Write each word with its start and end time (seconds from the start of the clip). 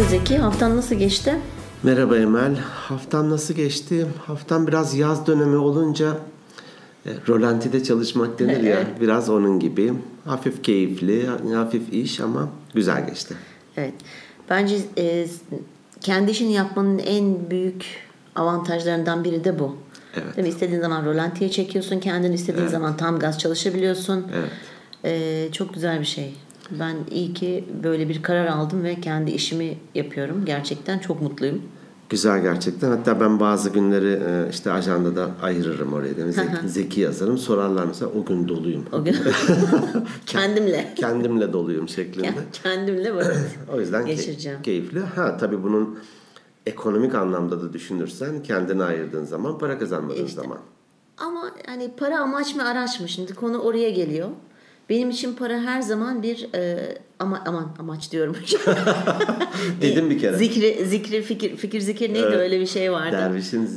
Merhaba 0.00 0.18
Zeki, 0.18 0.38
haftan 0.38 0.76
nasıl 0.76 0.94
geçti? 0.94 1.36
Merhaba 1.82 2.16
Emel. 2.16 2.56
Haftam 2.56 3.30
nasıl 3.30 3.54
geçti? 3.54 4.06
Haftam 4.26 4.66
biraz 4.66 4.94
yaz 4.94 5.26
dönemi 5.26 5.56
olunca 5.56 6.16
e, 7.06 7.10
rolantide 7.28 7.82
çalışmak 7.82 8.38
denir 8.38 8.60
ya. 8.60 8.78
Biraz 9.00 9.30
onun 9.30 9.60
gibi. 9.60 9.92
Hafif 10.24 10.64
keyifli, 10.64 11.26
hafif 11.54 11.92
iş 11.92 12.20
ama 12.20 12.48
güzel 12.74 13.06
geçti. 13.06 13.34
Evet. 13.76 13.94
Bence 14.50 14.76
e, 14.98 15.26
kendi 16.00 16.30
işini 16.30 16.52
yapmanın 16.52 16.98
en 16.98 17.50
büyük 17.50 17.84
avantajlarından 18.36 19.24
biri 19.24 19.44
de 19.44 19.58
bu. 19.58 19.76
Evet. 20.14 20.36
Değil 20.36 20.46
mi? 20.46 20.52
İstediğin 20.52 20.80
zaman 20.80 21.04
rolantiye 21.04 21.50
çekiyorsun 21.50 22.00
kendini, 22.00 22.34
istediğin 22.34 22.66
zaman 22.68 22.96
tam 22.96 23.18
gaz 23.18 23.38
çalışabiliyorsun. 23.38 24.26
Evet. 24.34 24.50
E, 25.04 25.52
çok 25.52 25.74
güzel 25.74 26.00
bir 26.00 26.04
şey. 26.04 26.34
Ben 26.78 26.96
iyi 27.10 27.34
ki 27.34 27.64
böyle 27.82 28.08
bir 28.08 28.22
karar 28.22 28.46
aldım 28.46 28.84
ve 28.84 29.00
kendi 29.00 29.30
işimi 29.30 29.78
yapıyorum. 29.94 30.44
Gerçekten 30.44 30.98
çok 30.98 31.22
mutluyum. 31.22 31.62
Güzel 32.08 32.42
gerçekten. 32.42 32.90
Hatta 32.90 33.20
ben 33.20 33.40
bazı 33.40 33.70
günleri 33.70 34.22
e, 34.28 34.50
işte 34.50 34.72
ajandada 34.72 35.30
ayırırım 35.42 35.92
oraya. 35.92 36.16
Dedim. 36.16 36.32
Zeki, 36.32 36.68
zeki 36.68 37.00
yazarım. 37.00 37.38
Sorarlar 37.38 37.84
mesela 37.84 38.10
o 38.20 38.24
gün 38.24 38.48
doluyum. 38.48 38.84
O 38.92 39.04
gün 39.04 39.16
kendimle. 40.26 40.94
Kendimle 40.96 41.52
doluyum 41.52 41.88
şeklinde. 41.88 42.34
Kendimle 42.52 43.14
vakit 43.14 43.32
O 43.74 43.80
yüzden 43.80 44.06
geçireceğim. 44.06 44.62
keyifli. 44.62 45.00
Ha 45.00 45.36
tabii 45.36 45.62
bunun 45.62 45.98
ekonomik 46.66 47.14
anlamda 47.14 47.62
da 47.62 47.72
düşünürsen 47.72 48.42
kendine 48.42 48.84
ayırdığın 48.84 49.24
zaman 49.24 49.58
para 49.58 49.78
kazanmadığın 49.78 50.26
İşte. 50.26 50.42
zaman. 50.42 50.58
Ama 51.18 51.50
hani 51.66 51.90
para 51.96 52.18
amaç 52.20 52.54
mı 52.56 52.68
araç 52.68 53.00
mı? 53.00 53.08
Şimdi 53.08 53.34
konu 53.34 53.58
oraya 53.58 53.90
geliyor. 53.90 54.28
Benim 54.90 55.10
için 55.10 55.34
para 55.34 55.60
her 55.60 55.80
zaman 55.82 56.22
bir 56.22 56.48
e, 56.54 56.78
ama 57.18 57.42
aman 57.46 57.76
amaç 57.78 58.12
diyorum. 58.12 58.36
Dedim 59.82 60.10
bir 60.10 60.18
kere. 60.18 60.36
zikri 60.36 60.84
zikri 60.86 61.22
fikir 61.22 61.56
fikir 61.56 61.80
zikir 61.80 62.14
neydi 62.14 62.26
öyle 62.26 62.60
bir 62.60 62.66
şey 62.66 62.92
vardı. 62.92 63.12
Dervişin 63.16 63.68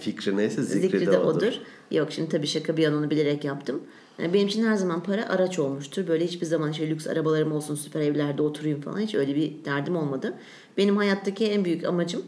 fikri 0.00 0.36
neyse 0.36 0.62
zikri, 0.62 0.80
Zikri 0.80 1.06
de, 1.06 1.12
de 1.12 1.18
odur. 1.18 1.36
odur. 1.36 1.52
Yok 1.90 2.12
şimdi 2.12 2.28
tabii 2.28 2.46
şaka 2.46 2.76
bir 2.76 2.82
yana 2.82 2.96
onu 2.96 3.10
bilerek 3.10 3.44
yaptım. 3.44 3.82
Yani 4.18 4.34
benim 4.34 4.46
için 4.48 4.64
her 4.66 4.74
zaman 4.74 5.02
para 5.02 5.28
araç 5.28 5.58
olmuştur. 5.58 6.08
Böyle 6.08 6.26
hiçbir 6.26 6.46
zaman 6.46 6.70
işte 6.70 6.88
lüks 6.90 7.06
arabalarım 7.06 7.52
olsun, 7.52 7.74
süper 7.74 8.00
evlerde 8.00 8.42
oturayım 8.42 8.80
falan 8.80 8.98
hiç 9.00 9.14
öyle 9.14 9.34
bir 9.36 9.52
derdim 9.64 9.96
olmadı. 9.96 10.34
Benim 10.76 10.96
hayattaki 10.96 11.46
en 11.46 11.64
büyük 11.64 11.84
amacım 11.84 12.22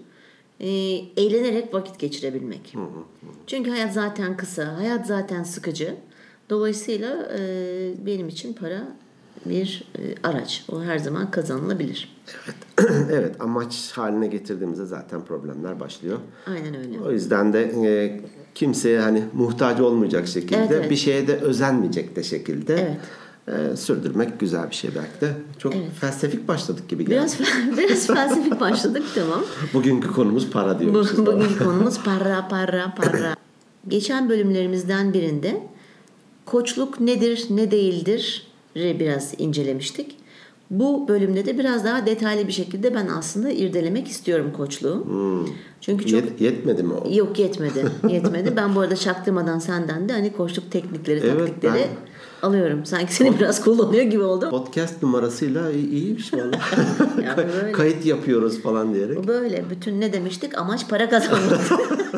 e, 0.60 0.68
eğlenerek 1.16 1.74
vakit 1.74 1.98
geçirebilmek. 1.98 2.74
Çünkü 3.46 3.70
hayat 3.70 3.92
zaten 3.94 4.36
kısa, 4.36 4.76
hayat 4.76 5.06
zaten 5.06 5.42
sıkıcı. 5.42 5.94
Dolayısıyla 6.50 7.28
e, 7.38 7.40
benim 8.06 8.28
için 8.28 8.52
para 8.52 8.82
bir 9.46 9.84
e, 9.98 10.28
araç. 10.28 10.64
O 10.72 10.82
her 10.82 10.98
zaman 10.98 11.30
kazanılabilir. 11.30 12.16
evet 13.10 13.34
amaç 13.40 13.92
haline 13.92 14.26
getirdiğimizde 14.26 14.86
zaten 14.86 15.24
problemler 15.24 15.80
başlıyor. 15.80 16.18
Aynen 16.46 16.74
öyle. 16.76 17.00
O 17.00 17.12
yüzden 17.12 17.52
de 17.52 17.62
e, 17.84 18.20
kimseye 18.54 19.00
hani 19.00 19.24
muhtaç 19.32 19.80
olmayacak 19.80 20.28
şekilde 20.28 20.56
Evet, 20.56 20.70
evet. 20.72 20.90
bir 20.90 20.96
şeye 20.96 21.26
de 21.28 21.36
özenmeyecek 21.36 22.16
de 22.16 22.22
şekilde 22.22 22.96
Evet. 23.46 23.72
e, 23.72 23.76
sürdürmek 23.76 24.40
güzel 24.40 24.70
bir 24.70 24.74
şey 24.74 24.90
belki 24.94 25.20
de. 25.20 25.32
Çok 25.58 25.74
felsefik 26.00 26.48
başladık 26.48 26.88
gibi 26.88 27.04
geldi. 27.04 27.12
Biraz 27.14 27.38
biraz 27.78 28.06
felsefik 28.06 28.60
başladık 28.60 29.02
tamam. 29.14 29.44
Bugünkü 29.74 30.08
konumuz 30.12 30.50
para 30.50 30.74
Bu, 30.74 30.78
diyormuşuz. 30.80 31.16
falan. 31.16 31.26
bugünkü 31.26 31.64
konumuz 31.64 32.00
para 32.04 32.48
para 32.48 32.94
para. 32.94 33.34
Geçen 33.88 34.28
bölümlerimizden 34.28 35.12
birinde 35.12 35.62
koçluk 36.50 37.00
nedir 37.00 37.46
ne 37.50 37.70
değildir 37.70 38.46
biraz 38.76 39.34
incelemiştik. 39.38 40.16
Bu 40.70 41.08
bölümde 41.08 41.46
de 41.46 41.58
biraz 41.58 41.84
daha 41.84 42.06
detaylı 42.06 42.46
bir 42.48 42.52
şekilde 42.52 42.94
ben 42.94 43.06
aslında 43.18 43.50
irdelemek 43.50 44.08
istiyorum 44.08 44.52
koçluğu. 44.56 45.06
Çünkü 45.80 46.06
çok 46.06 46.20
Yet- 46.20 46.40
yetmedi 46.42 46.82
mi 46.82 46.92
o? 46.92 47.14
yok 47.14 47.38
yetmedi. 47.38 47.84
Yetmedi. 48.08 48.52
Ben 48.56 48.74
bu 48.74 48.80
arada 48.80 48.96
çaktırmadan 48.96 49.58
senden 49.58 50.08
de 50.08 50.12
hani 50.12 50.32
koçluk 50.32 50.70
teknikleri, 50.72 51.20
Evet, 51.20 51.38
taktikleri 51.38 51.86
alıyorum. 52.42 52.86
Sanki 52.86 53.14
seni 53.14 53.38
biraz 53.38 53.64
kullanıyor 53.64 54.02
gibi 54.02 54.22
oldum. 54.22 54.50
Podcast 54.50 55.02
numarasıyla 55.02 55.70
iyi- 55.72 55.90
iyiymiş 55.90 56.34
valla. 56.34 56.50
Yani 57.24 57.36
böyle. 57.36 57.72
Kayıt 57.72 58.06
yapıyoruz 58.06 58.62
falan 58.62 58.94
diyerek. 58.94 59.16
Bu 59.18 59.26
böyle. 59.28 59.64
Bütün 59.70 60.00
ne 60.00 60.12
demiştik? 60.12 60.58
Amaç 60.58 60.88
para 60.88 61.10
kazanmak. 61.10 61.60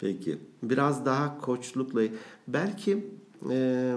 Peki. 0.00 0.38
Biraz 0.62 1.06
daha 1.06 1.38
koçlukla 1.38 2.02
belki 2.48 3.06
e, 3.50 3.94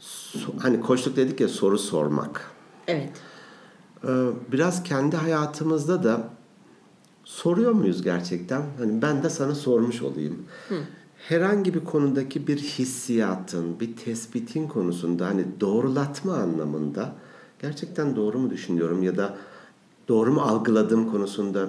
so- 0.00 0.58
hani 0.58 0.80
koçluk 0.80 1.16
dedik 1.16 1.40
ya 1.40 1.48
soru 1.48 1.78
sormak. 1.78 2.50
evet. 2.88 3.12
Ee, 4.04 4.26
biraz 4.52 4.82
kendi 4.82 5.16
hayatımızda 5.16 6.02
da 6.02 6.28
soruyor 7.24 7.72
muyuz 7.72 8.02
gerçekten? 8.02 8.62
Hani 8.78 9.02
ben 9.02 9.22
de 9.22 9.30
sana 9.30 9.54
sormuş 9.54 10.02
olayım. 10.02 10.38
Herhangi 11.28 11.74
bir 11.74 11.84
konudaki 11.84 12.46
bir 12.46 12.58
hissiyatın, 12.58 13.80
bir 13.80 13.96
tespitin 13.96 14.68
konusunda 14.68 15.26
hani 15.26 15.44
doğrulatma 15.60 16.34
anlamında 16.34 17.14
gerçekten 17.62 18.16
doğru 18.16 18.38
mu 18.38 18.50
düşünüyorum 18.50 19.02
ya 19.02 19.16
da 19.16 19.36
doğru 20.08 20.32
mu 20.32 20.40
algıladığım 20.40 21.10
konusunda 21.10 21.68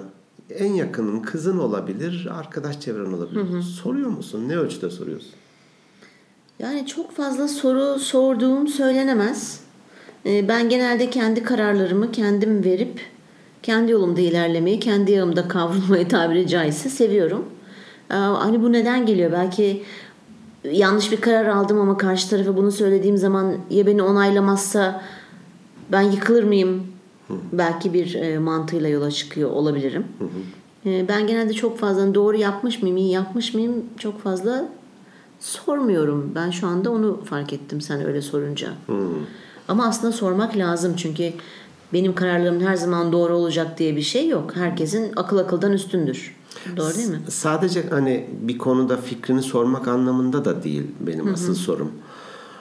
en 0.50 0.72
yakının 0.72 1.20
kızın 1.20 1.58
olabilir, 1.58 2.28
arkadaş 2.38 2.80
çevren 2.80 3.12
olabilir. 3.12 3.62
Soruyor 3.62 4.10
musun? 4.10 4.48
Ne 4.48 4.56
ölçüde 4.56 4.90
soruyorsun? 4.90 5.30
Yani 6.58 6.86
çok 6.86 7.12
fazla 7.16 7.48
soru 7.48 7.98
sorduğum 7.98 8.68
söylenemez. 8.68 9.60
Ee, 10.26 10.48
Ben 10.48 10.68
genelde 10.68 11.10
kendi 11.10 11.42
kararlarımı 11.42 12.12
kendim 12.12 12.64
verip 12.64 13.00
kendi 13.62 13.92
yolumda 13.92 14.20
ilerlemeyi, 14.20 14.80
kendi 14.80 15.12
yağımda 15.12 15.48
kavrulmayı 15.48 16.08
tabiri 16.08 16.48
caizse 16.48 16.88
seviyorum. 16.88 17.44
Ee, 18.10 18.14
Hani 18.14 18.62
bu 18.62 18.72
neden 18.72 19.06
geliyor? 19.06 19.32
Belki 19.32 19.82
yanlış 20.64 21.12
bir 21.12 21.20
karar 21.20 21.46
aldım 21.46 21.80
ama 21.80 21.96
karşı 21.96 22.30
tarafa 22.30 22.56
bunu 22.56 22.72
söylediğim 22.72 23.16
zaman 23.16 23.56
ya 23.70 23.86
beni 23.86 24.02
onaylamazsa 24.02 25.02
ben 25.92 26.02
yıkılır 26.02 26.44
mıyım? 26.44 26.91
Belki 27.52 27.92
bir 27.94 28.14
e, 28.14 28.38
mantığıyla 28.38 28.88
yola 28.88 29.10
çıkıyor 29.10 29.50
olabilirim. 29.50 30.04
E, 30.86 31.08
Ben 31.08 31.26
genelde 31.26 31.52
çok 31.52 31.78
fazla 31.78 32.14
doğru 32.14 32.36
yapmış 32.36 32.82
mıyım, 32.82 32.96
iyi 32.96 33.10
yapmış 33.10 33.54
mıyım 33.54 33.84
çok 33.98 34.22
fazla 34.22 34.68
sormuyorum. 35.40 36.32
Ben 36.34 36.50
şu 36.50 36.66
anda 36.66 36.90
onu 36.90 37.24
fark 37.24 37.52
ettim 37.52 37.80
sen 37.80 38.04
öyle 38.06 38.22
sorunca. 38.22 38.68
Ama 39.68 39.86
aslında 39.86 40.12
sormak 40.12 40.56
lazım 40.56 40.94
çünkü 40.96 41.32
benim 41.92 42.14
kararlarım 42.14 42.60
her 42.60 42.74
zaman 42.76 43.12
doğru 43.12 43.34
olacak 43.36 43.78
diye 43.78 43.96
bir 43.96 44.02
şey 44.02 44.28
yok. 44.28 44.56
Herkesin 44.56 45.12
akıl 45.16 45.38
akıldan 45.38 45.72
üstündür. 45.72 46.36
Doğru 46.76 46.94
değil 46.94 47.08
mi? 47.08 47.20
Sadece 47.28 47.88
hani 47.90 48.26
bir 48.40 48.58
konuda 48.58 48.96
fikrini 48.96 49.42
sormak 49.42 49.88
anlamında 49.88 50.44
da 50.44 50.62
değil 50.62 50.82
benim 51.00 51.32
asıl 51.34 51.54
sorum. 51.54 51.92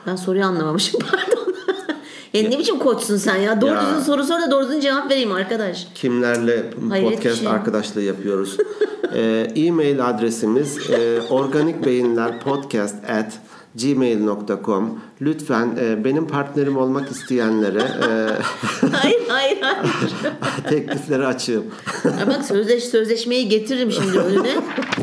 Ben 0.07 0.15
soruyu 0.15 0.45
anlamamışım 0.45 1.01
pardon. 2.33 2.43
ya 2.45 2.49
ne 2.49 2.59
biçim 2.59 2.79
koçsun 2.79 3.17
sen 3.17 3.35
ya? 3.35 3.61
Doğru 3.61 3.71
Ya. 3.71 3.81
düzgün 3.85 3.99
soru 4.03 4.23
sor 4.23 4.41
da 4.41 4.51
doğru 4.51 4.63
düzgün 4.65 4.79
cevap 4.79 5.11
vereyim 5.11 5.31
arkadaş. 5.31 5.87
Kimlerle 5.95 6.63
Hayret 6.89 7.09
podcast 7.15 7.39
şey. 7.39 7.47
arkadaşlığı 7.47 8.01
yapıyoruz. 8.01 8.57
ee, 9.15 9.47
e-mail 9.55 10.09
adresimiz 10.09 10.89
e, 10.89 11.21
organikbeyinlerpodcast 11.29 12.95
at 13.09 13.33
gmail.com 13.75 14.99
Lütfen 15.21 15.77
e, 15.81 16.03
benim 16.03 16.27
partnerim 16.27 16.77
olmak 16.77 17.11
isteyenlere 17.11 17.79
e, 17.79 18.07
hayır 18.91 19.21
hayır 19.27 19.57
hayır. 19.61 19.91
teklifleri 20.69 21.25
açığım. 21.25 21.63
Ya 22.19 22.27
bak 22.27 22.45
sözleş, 22.45 22.83
sözleşmeyi 22.83 23.49
getiririm 23.49 23.91
şimdi 23.91 24.19
önüne. 24.19 24.55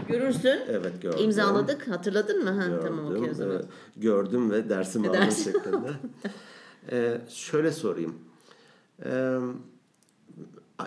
Görürsün. 0.09 0.61
Evet 0.71 1.03
gördüm. 1.03 1.19
İmzaladık. 1.25 1.89
Hatırladın 1.89 2.45
mı? 2.45 2.51
Ha, 2.51 2.65
tamam 2.83 3.05
okey 3.07 3.17
o 3.17 3.21
Gördüm, 3.21 3.35
zaman. 3.35 3.63
Gördüm 3.97 4.51
ve 4.51 4.69
dersimi 4.69 5.09
aldım 5.09 5.21
Ders. 5.21 5.45
şeklinde. 5.45 5.89
Ee, 6.93 7.21
şöyle 7.29 7.73
sorayım. 7.73 8.15
Ee, 9.05 9.39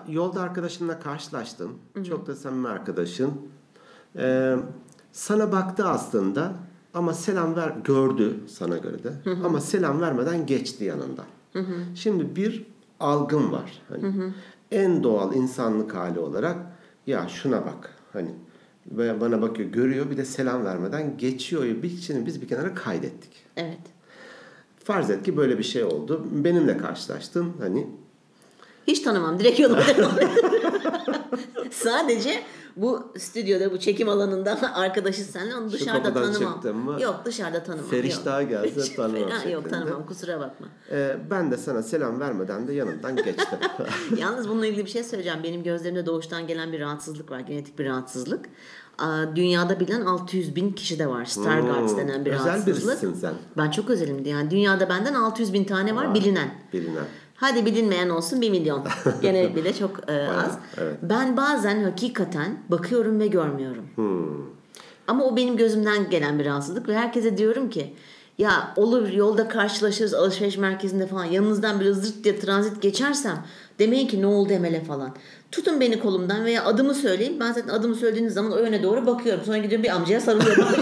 yolda 0.08 0.42
arkadaşınla 0.42 1.00
karşılaştın. 1.00 1.72
Çok 2.08 2.28
da 2.28 2.36
samimi 2.36 2.68
arkadaşın. 2.68 3.32
Ee, 4.16 4.56
sana 5.12 5.52
baktı 5.52 5.86
aslında 5.88 6.54
ama 6.94 7.14
selam 7.14 7.56
ver 7.56 7.74
gördü 7.84 8.40
sana 8.48 8.78
göre 8.78 9.04
de. 9.04 9.14
Ama 9.46 9.62
selam 9.62 10.02
vermeden 10.02 10.46
geçti 10.46 10.84
yanından. 10.84 11.26
Şimdi 11.96 12.36
bir 12.36 12.66
algın 13.00 13.52
var. 13.52 13.82
Hani 13.90 14.02
en 14.72 15.04
doğal 15.04 15.36
insanlık 15.36 15.96
hali 15.96 16.20
olarak 16.20 16.58
ya 17.08 17.28
şuna 17.30 17.66
bak 17.66 17.96
hani 18.14 18.36
bana 19.22 19.42
bakıyor 19.42 19.70
görüyor 19.70 20.10
bir 20.10 20.18
de 20.18 20.26
selam 20.26 20.66
vermeden 20.66 21.18
geçiyor. 21.18 21.64
Bir 21.64 21.90
kişinin 21.90 22.26
biz 22.26 22.42
bir 22.42 22.48
kenara 22.48 22.74
kaydettik. 22.74 23.32
Evet. 23.58 23.80
Farz 24.84 25.10
et 25.10 25.24
ki 25.24 25.38
böyle 25.38 25.58
bir 25.58 25.64
şey 25.64 25.84
oldu. 25.84 26.26
Benimle 26.32 26.78
karşılaştın. 26.78 27.54
Hani 27.60 27.88
Hiç 28.88 29.00
tanımam. 29.00 29.40
Direkt 29.40 29.60
yoluma 29.60 29.88
devam. 29.88 30.12
Sadece 31.72 32.44
bu 32.76 33.12
stüdyoda 33.18 33.72
bu 33.72 33.80
çekim 33.80 34.10
alanında 34.10 34.74
arkadaşı 34.76 35.22
senle 35.24 35.56
onu 35.56 35.72
dışarıda 35.72 36.14
tanımam. 36.14 36.76
mı? 36.78 37.02
Yok 37.02 37.22
dışarıda 37.26 37.64
tanımam. 37.64 37.90
Feriş 37.90 38.26
daha 38.26 38.44
gelse 38.44 38.96
tanımam 38.96 39.30
Ha, 39.30 39.50
Yok 39.50 39.70
tanımam 39.70 40.06
kusura 40.06 40.40
bakma. 40.40 40.68
Ee, 40.92 41.18
ben 41.30 41.52
de 41.52 41.58
sana 41.58 41.84
selam 41.84 42.20
vermeden 42.20 42.68
de 42.68 42.74
yanından 42.74 43.16
geçtim. 43.16 43.60
Yalnız 44.18 44.50
bununla 44.50 44.66
ilgili 44.68 44.86
bir 44.86 44.90
şey 44.90 45.04
söyleyeceğim. 45.04 45.40
Benim 45.44 45.64
gözlerimde 45.64 46.06
doğuştan 46.06 46.48
gelen 46.48 46.72
bir 46.72 46.80
rahatsızlık 46.80 47.32
var. 47.32 47.40
Genetik 47.40 47.80
bir 47.80 47.86
rahatsızlık. 47.86 48.46
Aa, 48.98 49.36
Dünyada 49.36 49.80
bilen 49.80 50.02
600 50.02 50.56
bin 50.56 50.72
kişi 50.72 51.00
de 51.00 51.08
var. 51.08 51.26
Stargardt 51.26 51.92
Hmm, 51.92 51.98
denen 51.98 52.26
bir 52.26 52.32
özel 52.34 52.46
rahatsızlık. 52.46 53.02
birisin 53.02 53.14
sen. 53.14 53.34
Ben 53.58 53.72
çok 53.72 53.90
özelim. 53.90 54.26
Yani 54.26 54.52
dünyada 54.52 54.90
benden 54.90 55.14
600 55.14 55.54
bin 55.54 55.64
tane 55.64 55.96
var, 55.96 56.14
bilinen. 56.14 56.50
Bilinen. 56.74 57.04
Hadi 57.42 57.66
bilinmeyen 57.66 58.10
olsun 58.10 58.42
1 58.42 58.50
milyon. 58.50 58.84
Gene 59.22 59.56
bile 59.56 59.74
çok 59.74 60.10
e, 60.10 60.28
az. 60.28 60.58
evet. 60.78 60.98
Ben 61.02 61.38
bazen 61.38 61.84
hakikaten 61.84 62.60
bakıyorum 62.70 63.20
ve 63.20 63.28
görmüyorum. 63.28 63.86
Hmm. 63.96 64.46
Ama 65.08 65.24
o 65.24 65.36
benim 65.36 65.58
gözümden 65.58 66.10
gelen 66.10 66.40
bir 66.40 66.46
rahatsızlık 66.46 66.88
ve 66.88 66.98
herkese 66.98 67.38
diyorum 67.38 67.70
ki 67.70 67.94
ya 68.38 68.74
olur 68.76 69.08
yolda 69.08 69.48
karşılaşırız 69.48 70.14
alışveriş 70.14 70.58
merkezinde 70.58 71.08
falan 71.08 71.26
yanınızdan 71.26 71.80
böyle 71.80 71.94
zırt 71.94 72.24
diye 72.24 72.40
transit 72.40 72.82
geçersem 72.82 73.46
demeyin 73.80 74.08
ki 74.08 74.22
ne 74.22 74.26
oldu 74.26 74.54
Emel'e 74.54 74.84
falan. 74.84 75.16
Tutun 75.52 75.80
beni 75.80 76.00
kolumdan 76.00 76.46
veya 76.46 76.66
adımı 76.66 76.94
söyleyin. 76.94 77.40
Ben 77.40 77.52
zaten 77.52 77.74
adımı 77.74 77.96
söylediğiniz 77.96 78.34
zaman 78.34 78.52
o 78.52 78.58
yöne 78.58 78.84
doğru 78.84 79.06
bakıyorum. 79.06 79.44
Sonra 79.46 79.58
gidiyorum 79.58 79.84
bir 79.84 79.90
amcaya 79.90 80.22
sarılıyorum. 80.22 80.66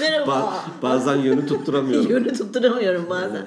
Merhaba. 0.00 0.32
Ba- 0.32 0.82
bazen 0.82 1.16
yönü 1.16 1.46
tutturamıyorum. 1.46 2.10
Yönü 2.10 2.32
tutturamıyorum 2.32 3.06
bazen. 3.10 3.46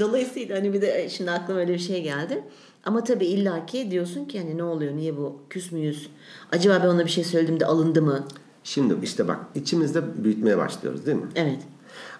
Dolayısıyla 0.00 0.58
hani 0.58 0.72
bir 0.72 0.82
de 0.82 1.08
şimdi 1.08 1.30
aklıma 1.30 1.60
öyle 1.60 1.72
bir 1.72 1.78
şey 1.78 2.02
geldi. 2.02 2.44
Ama 2.84 3.04
tabii 3.04 3.26
illaki 3.26 3.90
diyorsun 3.90 4.24
ki 4.24 4.38
hani 4.38 4.58
ne 4.58 4.62
oluyor 4.62 4.96
niye 4.96 5.16
bu 5.16 5.36
küs 5.50 5.72
müyüz? 5.72 6.10
Acaba 6.52 6.80
ben 6.82 6.88
ona 6.88 7.04
bir 7.04 7.10
şey 7.10 7.24
söyledim 7.24 7.60
de 7.60 7.66
alındı 7.66 8.02
mı? 8.02 8.24
Şimdi 8.64 8.94
işte 9.02 9.28
bak 9.28 9.38
içimizde 9.54 10.24
büyütmeye 10.24 10.58
başlıyoruz 10.58 11.06
değil 11.06 11.16
mi? 11.16 11.26
Evet. 11.34 11.58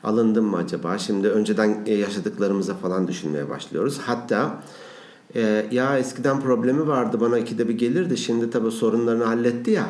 Alındım 0.04 0.44
mı 0.44 0.56
acaba? 0.56 0.98
Şimdi 0.98 1.28
önceden 1.28 1.78
e, 1.86 1.94
yaşadıklarımıza 1.94 2.74
falan 2.74 3.08
düşünmeye 3.08 3.48
başlıyoruz. 3.50 3.98
Hatta 3.98 4.62
e, 5.34 5.66
ya 5.70 5.98
eskiden 5.98 6.40
problemi 6.40 6.86
vardı 6.86 7.20
bana 7.20 7.38
ikide 7.38 7.68
bir 7.68 7.78
gelirdi. 7.78 8.16
Şimdi 8.16 8.50
tabii 8.50 8.70
sorunlarını 8.70 9.24
halletti 9.24 9.70
ya. 9.70 9.86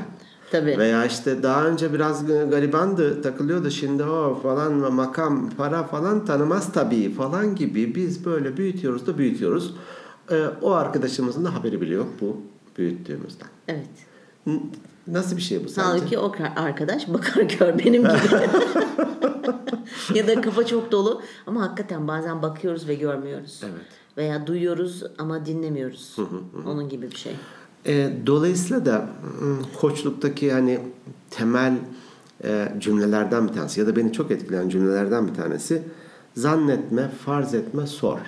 Tabii. 0.50 0.78
Veya 0.78 1.04
işte 1.04 1.42
daha 1.42 1.66
önce 1.66 1.92
biraz 1.92 2.26
garibandı 2.26 3.22
takılıyordu 3.22 3.70
şimdi 3.70 4.02
o 4.02 4.40
falan 4.42 4.92
makam 4.92 5.50
para 5.50 5.84
falan 5.84 6.24
tanımaz 6.24 6.72
tabii 6.72 7.14
falan 7.14 7.54
gibi 7.54 7.94
biz 7.94 8.24
böyle 8.24 8.56
büyütüyoruz 8.56 9.06
da 9.06 9.18
büyütüyoruz. 9.18 9.74
E, 10.30 10.44
o 10.62 10.72
arkadaşımızın 10.72 11.44
da 11.44 11.54
haberi 11.54 11.80
bile 11.80 11.94
yok 11.94 12.08
bu 12.20 12.36
büyüttüğümüzden. 12.78 13.48
Evet. 13.68 13.88
Nasıl 15.06 15.36
bir 15.36 15.42
şey 15.42 15.64
bu 15.64 15.68
sence? 15.68 15.88
Halbuki 15.88 16.18
o 16.18 16.32
arkadaş 16.56 17.08
bakar 17.08 17.42
gör 17.42 17.78
benim 17.78 18.02
gibi. 18.02 18.48
ya 20.14 20.26
da 20.26 20.40
kafa 20.40 20.66
çok 20.66 20.92
dolu 20.92 21.22
ama 21.46 21.62
hakikaten 21.62 22.08
bazen 22.08 22.42
bakıyoruz 22.42 22.88
ve 22.88 22.94
görmüyoruz. 22.94 23.60
Evet. 23.64 23.86
Veya 24.16 24.46
duyuyoruz 24.46 25.02
ama 25.18 25.46
dinlemiyoruz. 25.46 26.16
Onun 26.66 26.88
gibi 26.88 27.10
bir 27.10 27.16
şey. 27.16 27.32
E, 27.88 28.10
dolayısıyla 28.26 28.86
da 28.86 29.06
koçluktaki 29.80 30.52
hani 30.52 30.78
temel 31.30 31.72
e, 32.44 32.72
cümlelerden 32.78 33.48
bir 33.48 33.52
tanesi 33.52 33.80
ya 33.80 33.86
da 33.86 33.96
beni 33.96 34.12
çok 34.12 34.30
etkileyen 34.30 34.68
cümlelerden 34.68 35.28
bir 35.28 35.34
tanesi 35.34 35.82
zannetme, 36.36 37.08
farz 37.24 37.54
etme, 37.54 37.86
sor. 37.86 38.18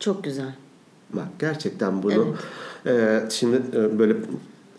Çok 0.00 0.24
güzel. 0.24 0.54
Bak 1.12 1.26
gerçekten 1.38 2.02
bunu 2.02 2.34
e, 2.86 3.20
şimdi 3.30 3.62
e, 3.74 3.98
böyle 3.98 4.16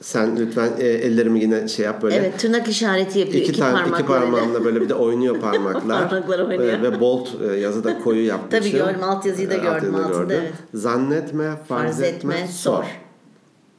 sen 0.01 0.37
lütfen 0.39 0.69
e, 0.79 0.87
ellerimi 0.87 1.39
yine 1.39 1.67
şey 1.67 1.85
yap 1.85 2.01
böyle. 2.01 2.15
Evet 2.15 2.39
tırnak 2.39 2.67
işareti 2.67 3.19
yapıyor. 3.19 3.41
İki, 3.41 3.51
iki, 3.51 3.59
tane 3.59 3.79
iki 3.81 3.89
parmaklarıyla. 3.89 4.19
parmağımla 4.31 4.65
böyle 4.65 4.81
bir 4.81 4.89
de 4.89 4.93
oynuyor 4.93 5.39
parmaklar. 5.41 6.09
Parmaklar 6.09 6.39
oynuyor. 6.39 6.73
E, 6.73 6.81
ve 6.81 6.99
bold 6.99 7.27
e, 7.49 7.55
yazı 7.59 7.83
da 7.83 7.99
koyu 7.99 8.25
yapmışım. 8.25 8.59
Tabii 8.59 8.71
gördüm, 8.71 9.03
altyazıyı 9.03 9.49
da 9.49 9.53
E, 9.53 9.57
gördüm, 9.57 9.73
altyazıyı 9.73 9.93
da 10.03 10.05
altında, 10.07 10.23
gördüm. 10.23 10.37
evet. 10.41 10.53
Zannetme, 10.73 11.47
farz, 11.67 11.67
Farz 11.67 12.01
etme, 12.01 12.33
etme, 12.35 12.47
sor. 12.47 12.73
sor. 12.83 12.85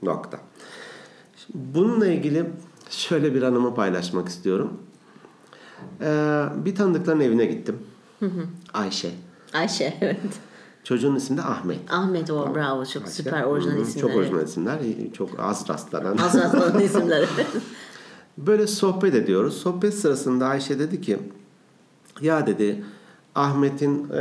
Nokta. 0.02 0.40
Bununla 1.54 2.06
ilgili 2.06 2.50
şöyle 2.90 3.34
bir 3.34 3.42
anımı 3.42 3.74
paylaşmak 3.74 4.28
istiyorum. 4.28 4.72
Ee, 6.00 6.44
bir 6.64 6.74
tanıdıkların 6.74 7.20
evine 7.20 7.46
gittim. 7.46 7.78
Ayşe. 8.74 9.10
Ayşe 9.52 9.94
evet. 10.00 10.20
Çocuğun 10.84 11.16
ismi 11.16 11.36
de 11.36 11.42
Ahmet. 11.42 11.78
Ahmet 11.90 12.30
o 12.30 12.54
bravo 12.54 12.86
çok 12.86 13.02
Ayşe. 13.02 13.14
süper 13.14 13.42
orijinal 13.42 13.74
Hı 13.74 13.78
hı, 13.78 13.82
isimler. 13.82 14.08
Çok 14.08 14.16
orijinal 14.16 14.44
isimler. 14.44 14.78
Çok 15.12 15.40
az 15.40 15.68
rastlanan. 15.68 16.16
Az 16.18 16.34
rastlanan 16.34 16.80
isimler. 16.82 17.28
Böyle 18.38 18.66
sohbet 18.66 19.14
ediyoruz. 19.14 19.56
Sohbet 19.56 19.94
sırasında 19.94 20.46
Ayşe 20.46 20.78
dedi 20.78 21.00
ki 21.00 21.18
ya 22.20 22.46
dedi 22.46 22.84
Ahmet'in 23.34 24.10
e, 24.10 24.20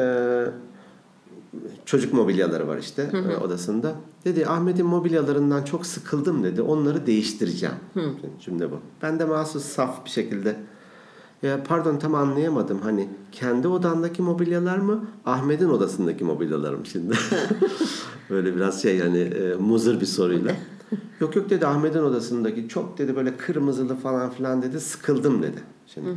çocuk 1.85 2.13
mobilyaları 2.13 2.67
var 2.67 2.77
işte 2.77 3.11
e, 3.13 3.37
odasında. 3.37 3.95
Dedi 4.25 4.47
Ahmet'in 4.47 4.85
mobilyalarından 4.85 5.63
çok 5.63 5.85
sıkıldım 5.85 6.43
dedi. 6.43 6.61
Onları 6.61 7.05
değiştireceğim. 7.07 7.75
Cümle 8.39 8.71
bu. 8.71 8.75
Ben 9.01 9.19
de 9.19 9.25
mahsus 9.25 9.63
saf 9.63 10.05
bir 10.05 10.09
şekilde 10.09 10.55
ya 11.43 11.63
pardon 11.63 11.97
tam 11.97 12.15
anlayamadım. 12.15 12.79
Hani 12.83 13.09
kendi 13.31 13.67
odandaki 13.67 14.21
mobilyalar 14.21 14.77
mı? 14.77 15.05
Ahmet'in 15.25 15.69
odasındaki 15.69 16.23
mobilyalar 16.23 16.73
mı 16.73 16.85
şimdi? 16.85 17.15
böyle 18.29 18.55
biraz 18.55 18.81
şey 18.81 18.97
yani 18.97 19.19
e, 19.19 19.55
muzır 19.55 20.01
bir 20.01 20.05
soruyla. 20.05 20.55
yok 21.19 21.35
yok 21.35 21.49
dedi 21.49 21.67
Ahmet'in 21.67 22.03
odasındaki 22.03 22.67
çok 22.67 22.97
dedi 22.97 23.15
böyle 23.15 23.37
kırmızılı 23.37 23.95
falan 23.95 24.29
filan 24.29 24.61
dedi. 24.61 24.79
Sıkıldım 24.79 25.43
dedi. 25.43 25.63
Şimdi. 25.87 26.09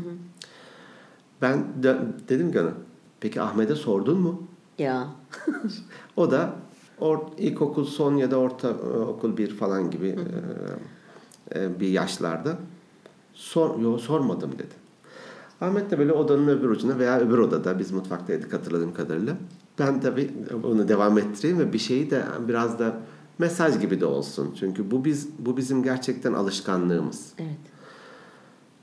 Ben 1.42 1.64
de, 1.82 1.98
dedim 2.28 2.52
ki 2.52 2.60
ona 2.60 2.72
peki 3.20 3.42
Ahmet'e 3.42 3.74
sordun 3.74 4.20
mu? 4.20 4.42
Ya. 4.80 5.08
O 6.16 6.30
da 6.30 6.54
or, 7.00 7.18
ilkokul 7.38 7.84
son 7.84 8.16
ya 8.16 8.30
da 8.30 8.36
orta 8.36 8.68
e, 8.68 8.98
okul 8.98 9.36
bir 9.36 9.56
falan 9.56 9.90
gibi 9.90 10.18
e, 11.54 11.60
e, 11.60 11.80
bir 11.80 11.88
yaşlarda 11.88 12.56
sor, 13.32 13.78
yo, 13.80 13.98
sormadım 13.98 14.52
dedi. 14.52 14.80
Ahmet 15.60 15.90
de 15.90 15.98
böyle 15.98 16.12
odanın 16.12 16.48
öbür 16.48 16.68
ucuna 16.68 16.98
veya 16.98 17.20
öbür 17.20 17.38
odada 17.38 17.78
biz 17.78 17.90
mutfaktaydık 17.90 18.52
hatırladığım 18.52 18.94
kadarıyla. 18.94 19.36
Ben 19.78 20.00
tabii 20.00 20.30
onu 20.64 20.88
devam 20.88 21.18
ettireyim 21.18 21.58
ve 21.58 21.72
bir 21.72 21.78
şeyi 21.78 22.10
de 22.10 22.24
biraz 22.48 22.78
da 22.78 22.96
mesaj 23.38 23.80
gibi 23.80 24.00
de 24.00 24.06
olsun. 24.06 24.54
Çünkü 24.60 24.90
bu 24.90 25.04
biz 25.04 25.28
bu 25.38 25.56
bizim 25.56 25.82
gerçekten 25.82 26.32
alışkanlığımız. 26.32 27.32
Evet. 27.38 27.58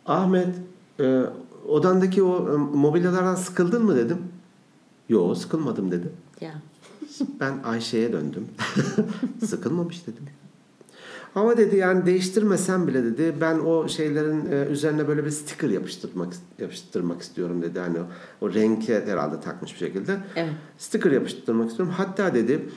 Ahmet 0.06 0.56
e, 1.00 1.24
odandaki 1.68 2.24
o 2.24 2.54
e, 2.54 2.58
mobilyalardan 2.58 3.36
sıkıldın 3.36 3.86
mı 3.86 3.96
dedim. 3.96 4.18
Yo 5.10 5.36
sıkılmadım 5.36 5.92
dedi. 5.92 6.10
Ya. 6.42 6.54
Ben 7.40 7.54
Ayşe'ye 7.64 8.14
döndüm. 8.14 8.48
Sıkılmamış 9.46 10.08
dedim. 10.08 10.24
Ama 11.36 11.58
dedi 11.58 11.76
yani 11.76 12.06
değiştirmesem 12.06 12.88
bile 12.88 13.04
dedi 13.04 13.36
ben 13.42 13.60
o 13.60 13.88
şeylerin 13.88 14.52
e, 14.52 14.66
üzerine 14.66 15.08
böyle 15.08 15.26
bir 15.26 15.30
sticker 15.32 15.70
yapıştırmak 15.70 16.34
yapıştırmak 16.60 17.22
istiyorum 17.22 17.62
dedi. 17.62 17.80
Hani 17.80 17.98
o, 18.00 18.06
o 18.42 18.54
renke 18.54 19.06
herhalde 19.06 19.40
takmış 19.42 19.74
bir 19.74 19.78
şekilde. 19.78 20.18
Evet. 20.36 20.54
Sticker 20.78 21.12
yapıştırmak 21.12 21.70
istiyorum. 21.70 21.94
Hatta 21.98 22.34
dedi 22.34 22.70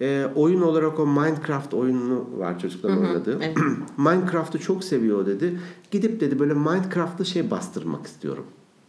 e, 0.00 0.26
oyun 0.34 0.62
olarak 0.62 0.98
o 0.98 1.06
Minecraft 1.06 1.74
oyununu 1.74 2.28
var 2.38 2.58
çocukların 2.58 2.98
oynadığı. 2.98 3.38
evet. 3.42 3.56
Minecraft'ı 3.96 4.58
çok 4.58 4.84
seviyor 4.84 5.26
dedi. 5.26 5.60
Gidip 5.90 6.20
dedi 6.20 6.38
böyle 6.38 6.54
Minecraft'lı 6.54 7.26
şey 7.26 7.50
bastırmak 7.50 8.06
istiyorum. 8.06 8.46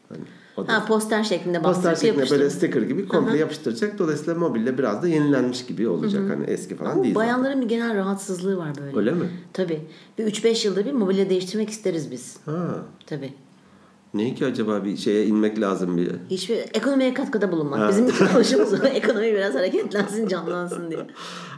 Hani 0.10 0.22
o 0.60 0.68
da- 0.68 0.74
Ha 0.74 0.86
poster 0.86 1.24
şeklinde 1.24 1.62
Poster 1.62 1.96
şeklinde 1.96 2.30
böyle 2.30 2.50
sticker 2.50 2.82
gibi 2.82 3.08
komple 3.08 3.38
yapıştıracak. 3.38 4.00
Dolayısıyla 4.00 4.36
mobilya 4.36 4.78
biraz 4.78 5.04
da 5.04 5.08
yenilenmiş 5.08 5.66
gibi 5.66 5.88
olacak. 5.88 6.22
Hani 6.30 6.46
eski 6.46 6.76
falan 6.76 6.92
Ama 6.92 7.04
değil. 7.04 7.14
zaten. 7.16 7.28
bayanların 7.28 7.62
bir 7.62 7.68
genel 7.70 7.96
rahatsızlığı 7.96 8.58
var 8.58 8.70
böyle. 8.82 8.98
Öyle 8.98 9.12
mi? 9.12 9.30
Tabii. 9.54 9.82
Bir 10.18 10.26
3-5 10.26 10.66
yılda 10.68 10.86
bir 10.86 10.92
mobilya 10.92 11.30
değiştirmek 11.30 11.70
isteriz 11.70 12.12
biz. 12.12 12.38
Ha. 12.46 12.76
Tabii. 13.08 13.34
Ne 14.14 14.36
ki 14.36 14.46
acaba 14.46 14.86
bir 14.86 14.98
şeye 14.98 15.26
inmek 15.26 15.62
lazım 15.62 15.98
bir. 15.98 16.12
Hiçbir 16.30 16.58
ekonomiye 16.58 17.14
katkıda 17.14 17.52
bulunmak. 17.52 17.90
Bizim 17.90 18.12
çalışımız 18.28 18.74
o. 18.84 18.86
Ekonomi 18.86 19.34
biraz 19.34 19.56
hareketlensin, 19.56 20.28
canlansın 20.28 20.92
diye. 20.92 21.08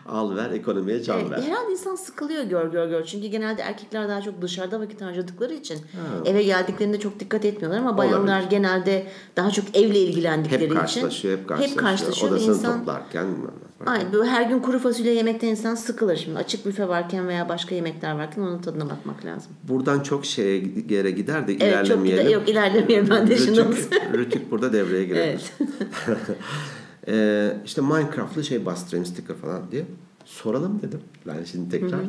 Al 0.10 0.36
ver 0.36 0.51
ekonomiye 0.51 1.03
can 1.03 1.20
Evet, 1.20 1.31
ver. 1.31 1.38
herhalde 1.41 1.72
insan 1.72 1.96
sıkılıyor 1.96 2.43
gör 2.43 2.72
gör 2.72 2.88
gör. 2.89 3.03
Çünkü 3.05 3.27
genelde 3.27 3.62
erkekler 3.62 4.10
daha 4.10 4.22
çok 4.22 4.41
dışarıda 4.41 4.79
vakit 4.79 5.01
harcadıkları 5.01 5.53
için 5.53 5.77
eve 6.25 6.43
geldiklerinde 6.43 7.00
çok 7.00 7.20
dikkat 7.20 7.46
etmiyorlar 7.46 7.79
ama 7.79 7.98
bayanlar 7.98 8.34
Olabilir. 8.39 8.50
genelde 8.50 9.08
daha 9.38 9.51
çok 9.51 9.77
evle 9.77 10.00
ilgilendikleri 10.00 10.62
Hep 10.62 10.67
için 10.70 10.79
karşılaşıyor, 10.79 11.38
hep 11.38 11.48
karşılaşıyor. 11.48 11.84
karşılaşıyor 11.84 12.31
ve 12.31 12.36
Odasını 12.36 12.55
insan 12.55 12.79
toplarken. 12.79 13.25
bilmem 13.27 13.41
ne 13.79 13.86
falan. 13.86 13.98
Ay, 14.00 14.13
böyle 14.13 14.29
her 14.29 14.41
gün 14.50 14.60
kuru 14.60 14.79
fasulye 14.79 15.13
yemekten 15.13 15.48
insan 15.48 15.75
sıkılır 15.75 16.15
şimdi. 16.17 16.38
Açık 16.39 16.65
büfe 16.65 16.88
varken 16.88 17.27
veya 17.27 17.50
başka 17.50 17.75
yemekler 17.75 18.12
varken 18.17 18.41
onun 18.41 18.62
tadına 18.62 18.89
bakmak 18.89 19.25
lazım. 19.25 19.51
Buradan 19.63 20.00
çok 20.00 20.25
şeye 20.25 20.63
yere 20.89 21.12
gider 21.12 21.48
de 21.48 21.51
Evet 21.51 21.62
çok 21.62 21.67
ilerlemeyelim. 21.67 22.24
güzel. 22.24 22.31
Yok 22.39 22.50
ilerlemeyelim 22.50 23.10
ben 23.10 23.27
de 23.27 23.38
şimdi 23.38 23.60
Rütük, 23.60 23.93
Rütük 24.13 24.51
burada 24.51 24.74
devreye 24.74 25.03
girer. 25.05 25.27
Evet. 25.27 25.51
Ee, 27.08 27.58
işte 27.65 27.81
Minecraft'lı 27.81 28.43
şey 28.43 28.65
bastırayım 28.65 29.05
sticker 29.05 29.36
falan 29.38 29.72
diye. 29.72 29.86
Soralım 30.25 30.79
dedim. 30.81 31.00
Ben 31.27 31.43
şimdi 31.43 31.70
tekrar. 31.70 32.00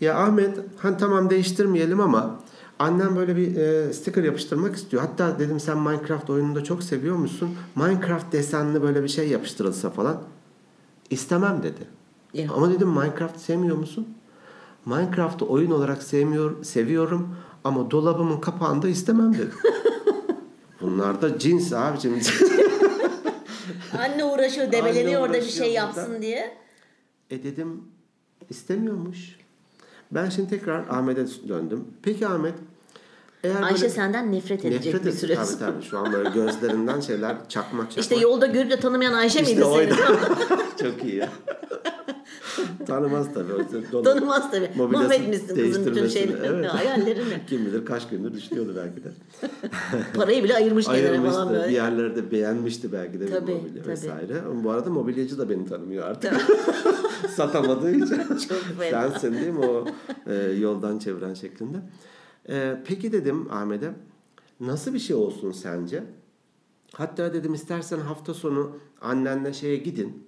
Ya 0.00 0.18
Ahmet 0.18 0.58
hani 0.76 0.96
tamam 0.96 1.30
değiştirmeyelim 1.30 2.00
ama 2.00 2.40
annem 2.78 3.16
böyle 3.16 3.36
bir 3.36 3.56
e, 3.56 3.92
sticker 3.92 4.24
yapıştırmak 4.24 4.76
istiyor. 4.76 5.02
Hatta 5.02 5.38
dedim 5.38 5.60
sen 5.60 5.78
Minecraft 5.78 6.30
oyununu 6.30 6.54
da 6.54 6.64
çok 6.64 6.82
seviyor 6.82 7.16
musun? 7.16 7.50
Minecraft 7.76 8.32
desenli 8.32 8.82
böyle 8.82 9.02
bir 9.02 9.08
şey 9.08 9.28
yapıştırılsa 9.28 9.90
falan. 9.90 10.22
İstemem 11.10 11.62
dedi. 11.62 11.86
Ya. 12.34 12.52
Ama 12.52 12.70
dedim 12.70 12.88
Minecraft 12.88 13.40
sevmiyor 13.40 13.76
musun? 13.76 14.08
Minecraft'ı 14.86 15.44
oyun 15.46 15.70
olarak 15.70 16.02
sevmiyor, 16.02 16.64
seviyorum 16.64 17.28
ama 17.64 17.90
dolabımın 17.90 18.40
kapağında 18.40 18.88
istemem 18.88 19.34
dedi. 19.34 19.50
Bunlar 20.80 21.22
da 21.22 21.38
cins 21.38 21.72
abicim. 21.72 22.12
Anne 23.98 24.24
uğraşıyor, 24.24 24.72
debeleniyor 24.72 25.22
orada 25.22 25.34
bir 25.34 25.42
şey 25.42 25.60
burada. 25.60 25.72
yapsın 25.72 26.22
diye. 26.22 26.56
e 27.30 27.42
dedim 27.42 27.82
istemiyormuş. 28.50 29.36
Ben 30.10 30.28
şimdi 30.28 30.50
tekrar 30.50 30.88
Ahmet'e 30.88 31.26
döndüm. 31.48 31.84
Peki 32.02 32.26
Ahmet 32.26 32.54
eğer 33.44 33.62
Ayşe 33.62 33.80
böyle 33.80 33.88
senden 33.88 34.32
nefret 34.32 34.64
edecek 34.64 34.94
nefret 34.94 35.06
bir 35.06 35.18
süre 35.18 35.34
tabii 35.34 35.58
tabii 35.58 35.82
şu 35.82 35.98
an 35.98 36.12
böyle 36.12 36.30
gözlerinden 36.30 37.00
şeyler 37.00 37.36
çakmak 37.48 37.48
çakmak. 37.48 37.98
İşte 37.98 38.16
yolda 38.16 38.46
görüp 38.46 38.70
de 38.70 38.76
tanımayan 38.80 39.12
Ayşe 39.12 39.40
İşte 39.40 39.52
miydi 39.54 39.64
oydu. 39.64 39.94
senin? 40.06 40.90
Çok 40.92 41.04
iyi 41.04 41.16
ya. 41.16 41.28
Tanımaz 42.86 43.26
tabii. 43.34 43.52
Dolu- 43.92 44.02
Tanımaz 44.04 44.50
tabii. 44.50 44.70
Mahvetmişsin 44.76 45.54
kızın 45.56 45.86
bütün 45.86 46.08
şeylerini, 46.08 46.46
Evet. 46.46 46.66
hayallerini. 46.70 47.34
Kim 47.48 47.66
bilir 47.66 47.84
kaç 47.86 48.08
gündür 48.08 48.32
düşünüyordu 48.34 48.74
belki 48.76 49.04
de. 49.04 49.08
Parayı 50.14 50.44
bile 50.44 50.54
ayırmış 50.54 50.86
kenara 50.86 51.30
falan 51.30 51.50
böyle. 51.50 51.68
Bir 51.68 51.72
yerlerde 51.72 52.30
beğenmişti 52.30 52.92
belki 52.92 53.20
de 53.20 53.26
Tabii, 53.30 53.54
mobilya 53.54 53.82
tabii. 53.82 53.92
vesaire. 53.92 54.34
Ama 54.50 54.64
bu 54.64 54.70
arada 54.70 54.90
mobilyacı 54.90 55.38
da 55.38 55.50
beni 55.50 55.68
tanımıyor 55.68 56.06
artık. 56.08 56.32
Satamadığı 57.36 57.90
için. 57.90 58.16
Çok 58.48 58.58
fena. 58.78 59.10
Sensin 59.10 59.34
değil 59.34 59.52
mi 59.52 59.64
o 59.66 59.84
e, 60.30 60.34
yoldan 60.52 60.98
çeviren 60.98 61.34
şeklinde. 61.34 61.76
E, 62.50 62.82
peki 62.86 63.12
dedim 63.12 63.52
Ahmet'e 63.52 63.92
nasıl 64.60 64.94
bir 64.94 64.98
şey 64.98 65.16
olsun 65.16 65.52
sence? 65.52 66.04
Hatta 66.92 67.34
dedim 67.34 67.54
istersen 67.54 67.98
hafta 67.98 68.34
sonu 68.34 68.76
annenle 69.00 69.52
şeye 69.52 69.76
gidin. 69.76 70.24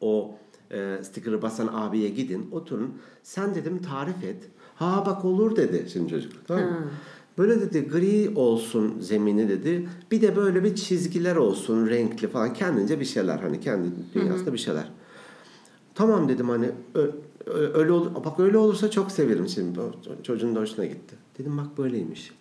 O 0.00 0.34
e, 0.70 0.98
sticker'ı 1.02 1.42
basan 1.42 1.68
abiye 1.72 2.08
gidin. 2.08 2.48
Oturun. 2.52 2.94
Sen 3.22 3.54
dedim 3.54 3.82
tarif 3.82 4.24
et. 4.24 4.48
Ha 4.74 5.02
bak 5.06 5.24
olur 5.24 5.56
dedi 5.56 5.86
şimdi 5.92 6.10
çocuk. 6.10 6.32
Tamam 6.46 6.64
mı? 6.64 6.90
Böyle 7.38 7.60
dedi 7.60 7.88
gri 7.88 8.32
olsun 8.36 9.00
zemini 9.00 9.48
dedi. 9.48 9.88
Bir 10.10 10.22
de 10.22 10.36
böyle 10.36 10.64
bir 10.64 10.74
çizgiler 10.74 11.36
olsun 11.36 11.86
renkli 11.86 12.28
falan. 12.28 12.52
Kendince 12.52 13.00
bir 13.00 13.04
şeyler 13.04 13.38
hani 13.38 13.60
kendi 13.60 13.88
dünyasında 14.14 14.52
bir 14.52 14.58
şeyler. 14.58 14.92
Tamam 15.94 16.28
dedim 16.28 16.48
hani 16.48 16.70
öyle 17.54 17.92
olur. 17.92 18.10
Bak 18.24 18.40
öyle 18.40 18.58
olursa 18.58 18.90
çok 18.90 19.12
severim 19.12 19.48
şimdi. 19.48 19.78
Çocuğun 20.22 20.54
da 20.56 20.60
hoşuna 20.60 20.84
gitti. 20.84 21.14
Dedim 21.38 21.58
bak 21.58 21.78
böyleymiş. 21.78 22.32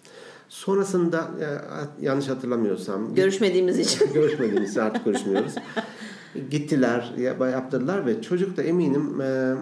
Sonrasında 0.49 1.31
ya, 1.41 1.61
yanlış 2.01 2.27
hatırlamıyorsam 2.27 3.15
Görüşmediğimiz 3.15 3.79
için. 3.79 4.09
görüşmediğimiz 4.13 4.71
için 4.71 4.79
artık 4.79 5.05
görüşmüyoruz. 5.05 5.55
Gittiler, 6.51 7.13
ya- 7.17 7.49
yaptırdılar 7.49 8.05
ve 8.05 8.21
çocuk 8.21 8.57
da 8.57 8.63
eminim 8.63 9.21
e, 9.21 9.55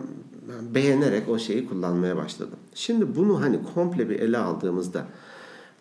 beğenerek 0.76 1.30
o 1.30 1.40
şeyi 1.40 1.68
kullanmaya 1.70 2.18
başladı. 2.18 2.52
Şimdi 2.76 3.16
bunu 3.16 3.42
hani 3.42 3.60
komple 3.74 4.10
bir 4.10 4.20
ele 4.20 4.38
aldığımızda 4.38 5.06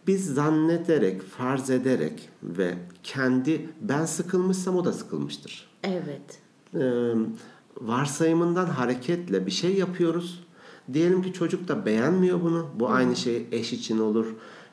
biz 0.06 0.34
zannederek, 0.34 1.22
farz 1.22 1.70
ederek 1.70 2.28
ve 2.42 2.74
kendi 3.02 3.68
ben 3.80 4.04
sıkılmışsam 4.04 4.76
o 4.76 4.84
da 4.84 4.92
sıkılmıştır. 4.92 5.68
Evet. 5.82 6.38
Ee, 6.74 7.12
varsayımından 7.84 8.66
hareketle 8.66 9.46
bir 9.46 9.50
şey 9.50 9.74
yapıyoruz. 9.74 10.44
Diyelim 10.92 11.22
ki 11.22 11.32
çocuk 11.32 11.68
da 11.68 11.86
beğenmiyor 11.86 12.42
bunu. 12.42 12.66
Bu 12.74 12.88
aynı 12.88 13.16
şey 13.16 13.46
eş 13.52 13.72
için 13.72 13.98
olur. 13.98 14.26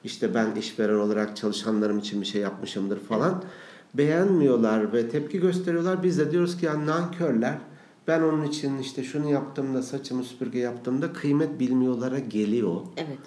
İşte 0.03 0.33
ben 0.33 0.55
işveren 0.55 0.99
olarak 0.99 1.37
çalışanlarım 1.37 1.99
için 1.99 2.21
bir 2.21 2.25
şey 2.25 2.41
yapmışımdır 2.41 2.99
falan. 2.99 3.43
Beğenmiyorlar 3.93 4.93
ve 4.93 5.09
tepki 5.09 5.39
gösteriyorlar. 5.39 6.03
Biz 6.03 6.17
de 6.17 6.31
diyoruz 6.31 6.57
ki 6.57 6.65
ya 6.65 6.85
nankörler. 6.85 7.57
Ben 8.07 8.21
onun 8.21 8.45
için 8.45 8.77
işte 8.77 9.03
şunu 9.03 9.29
yaptığımda, 9.29 9.81
saçımı 9.81 10.23
süpürge 10.23 10.59
yaptığımda 10.59 11.13
kıymet 11.13 11.59
bilmiyorlara 11.59 12.19
geliyor. 12.19 12.81
Evet. 12.97 13.17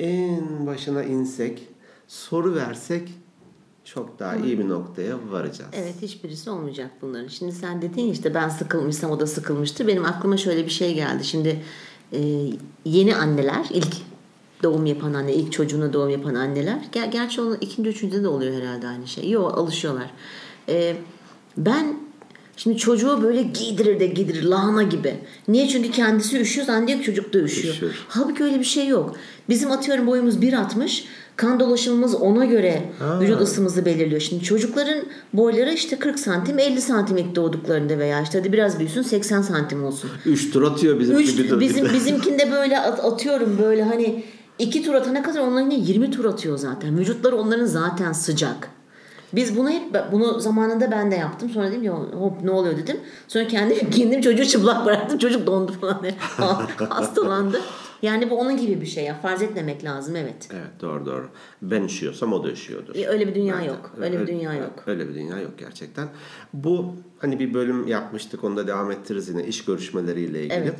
En 0.00 0.66
başına 0.66 1.02
insek, 1.02 1.68
soru 2.08 2.54
versek 2.54 3.21
çok 3.84 4.18
daha 4.18 4.36
iyi 4.36 4.58
bir 4.58 4.68
noktaya 4.68 5.18
varacağız. 5.30 5.70
Evet 5.72 5.94
hiçbirisi 6.02 6.50
olmayacak 6.50 6.90
bunların. 7.02 7.28
Şimdi 7.28 7.52
sen 7.52 7.82
dedin 7.82 8.12
işte 8.12 8.34
ben 8.34 8.48
sıkılmışsam 8.48 9.10
o 9.10 9.20
da 9.20 9.26
sıkılmıştır. 9.26 9.86
Benim 9.86 10.04
aklıma 10.04 10.36
şöyle 10.36 10.64
bir 10.64 10.70
şey 10.70 10.94
geldi. 10.94 11.24
Şimdi 11.24 11.62
e, 12.12 12.50
yeni 12.84 13.16
anneler 13.16 13.66
ilk 13.70 13.96
doğum 14.62 14.86
yapan 14.86 15.14
anne, 15.14 15.34
ilk 15.34 15.52
çocuğuna 15.52 15.92
doğum 15.92 16.10
yapan 16.10 16.34
anneler. 16.34 16.78
Ger 16.92 17.06
gerçi 17.06 17.40
onun 17.40 17.56
ikinci, 17.60 17.90
üçüncüde 17.90 18.22
de 18.22 18.28
oluyor 18.28 18.54
herhalde 18.54 18.88
aynı 18.88 19.06
şey. 19.06 19.30
Yok 19.30 19.58
alışıyorlar. 19.58 20.10
E, 20.68 20.96
ben 21.56 21.96
şimdi 22.56 22.76
çocuğu 22.76 23.22
böyle 23.22 23.42
giydirir 23.42 24.00
de 24.00 24.06
giydirir 24.06 24.42
lahana 24.42 24.82
gibi. 24.82 25.14
Niye? 25.48 25.68
Çünkü 25.68 25.90
kendisi 25.90 26.40
üşüyor 26.40 26.66
zannediyor 26.66 27.02
çocuk 27.02 27.34
da 27.34 27.38
üşüyor. 27.38 27.74
Üşüyor. 27.74 27.92
Halbuki 28.08 28.44
öyle 28.44 28.58
bir 28.58 28.64
şey 28.64 28.86
yok. 28.86 29.16
Bizim 29.48 29.70
atıyorum 29.70 30.06
boyumuz 30.06 30.36
1.60. 30.36 31.04
Kan 31.36 31.60
dolaşımımız 31.60 32.14
ona 32.14 32.44
göre 32.44 32.82
Ha. 32.98 33.20
vücut 33.20 33.40
ısımızı 33.40 33.84
belirliyor. 33.84 34.20
Şimdi 34.20 34.44
çocukların 34.44 35.02
boyları 35.32 35.72
işte 35.72 35.98
40 35.98 36.18
santim 36.18 36.58
50 36.58 36.80
santim 36.80 37.16
ilk 37.16 37.36
doğduklarında 37.36 37.98
veya 37.98 38.22
işte 38.22 38.38
hadi 38.38 38.52
biraz 38.52 38.78
büyüsün 38.78 39.02
80 39.02 39.42
santim 39.42 39.84
olsun. 39.84 40.10
Üç 40.26 40.50
tur 40.52 40.62
atıyor 40.62 41.00
bizim 41.00 41.18
Üç, 41.18 41.36
gibi. 41.36 41.60
bizim 41.60 41.92
bizimkinde 41.94 42.50
böyle 42.52 42.80
at- 42.80 43.04
atıyorum 43.04 43.58
böyle 43.62 43.82
hani 43.82 44.24
iki 44.58 44.82
tur 44.82 44.94
atana 44.94 45.22
kadar 45.22 45.40
onların 45.40 45.70
yine 45.70 45.84
20 45.84 46.10
tur 46.10 46.24
atıyor 46.24 46.58
zaten. 46.58 46.98
Vücutları 46.98 47.36
onların 47.36 47.66
zaten 47.66 48.12
sıcak. 48.12 48.68
Biz 49.32 49.56
bunu 49.56 49.70
hep 49.70 49.82
bunu 50.12 50.40
zamanında 50.40 50.90
ben 50.90 51.10
de 51.10 51.14
yaptım. 51.14 51.50
Sonra 51.50 51.70
dedim 51.70 51.82
ya 51.82 51.92
hop 51.92 52.42
ne 52.42 52.50
oluyor 52.50 52.76
dedim. 52.76 52.96
Sonra 53.28 53.48
kendim 53.48 53.90
kendim 53.90 54.20
çocuğu 54.20 54.44
çıplak 54.44 54.86
bıraktım. 54.86 55.18
Çocuk 55.18 55.46
dondu 55.46 55.72
falan. 55.72 56.02
Hastalandı. 56.88 57.60
Yani 58.02 58.30
bu 58.30 58.38
onun 58.38 58.56
gibi 58.56 58.80
bir 58.80 58.86
şey 58.86 59.04
ya. 59.04 59.14
Farz 59.22 59.42
etmemek 59.42 59.84
lazım 59.84 60.16
evet. 60.16 60.48
Evet 60.52 60.80
doğru 60.80 61.06
doğru. 61.06 61.28
Ben 61.62 61.82
üşüyorsam 61.82 62.32
o 62.32 62.44
da 62.44 62.50
üşüyordur. 62.50 62.94
E, 62.94 63.06
Öyle 63.08 63.28
bir 63.28 63.34
dünya 63.34 63.56
Bence. 63.58 63.68
yok. 63.68 63.92
Öyle 64.00 64.20
bir 64.20 64.26
dünya 64.26 64.54
yok. 64.54 64.72
Öyle 64.86 65.08
bir 65.08 65.14
dünya 65.14 65.40
yok 65.40 65.58
gerçekten. 65.58 66.08
Bu 66.52 66.94
hani 67.18 67.38
bir 67.38 67.54
bölüm 67.54 67.86
yapmıştık 67.86 68.44
onu 68.44 68.56
da 68.56 68.66
devam 68.66 68.90
ettiririz 68.90 69.28
yine 69.28 69.44
iş 69.46 69.64
görüşmeleriyle 69.64 70.40
ilgili. 70.40 70.54
Evet. 70.58 70.74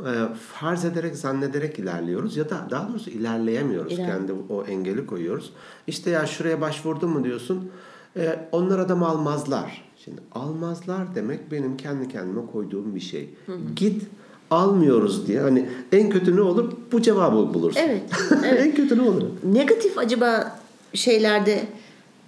Ee, 0.00 0.04
farz 0.52 0.84
ederek 0.84 1.16
zannederek 1.16 1.78
ilerliyoruz 1.78 2.36
ya 2.36 2.50
da 2.50 2.66
daha 2.70 2.88
doğrusu 2.88 3.10
ilerleyemiyoruz. 3.10 3.92
İler- 3.92 4.06
Kendi 4.06 4.32
o 4.48 4.62
engeli 4.64 5.06
koyuyoruz. 5.06 5.52
İşte 5.86 6.10
ya 6.10 6.26
şuraya 6.26 6.60
başvurdun 6.60 7.10
mu 7.10 7.24
diyorsun. 7.24 7.70
Ee, 8.16 8.38
onlar 8.52 8.78
adam 8.78 9.02
almazlar. 9.02 9.84
Şimdi 10.04 10.20
almazlar 10.34 11.14
demek 11.14 11.52
benim 11.52 11.76
kendi 11.76 12.08
kendime 12.08 12.40
koyduğum 12.52 12.94
bir 12.94 13.00
şey. 13.00 13.34
Git 13.76 14.02
almıyoruz 14.50 15.26
diye 15.26 15.40
hani 15.40 15.68
en 15.92 16.10
kötü 16.10 16.36
ne 16.36 16.40
olur 16.40 16.72
bu 16.92 17.02
cevabı 17.02 17.54
bulursun. 17.54 17.80
Evet, 18.44 18.66
en 18.66 18.74
kötü 18.74 18.98
ne 18.98 19.02
olur? 19.02 19.22
Negatif 19.44 19.98
acaba 19.98 20.58
şeylerde 20.94 21.64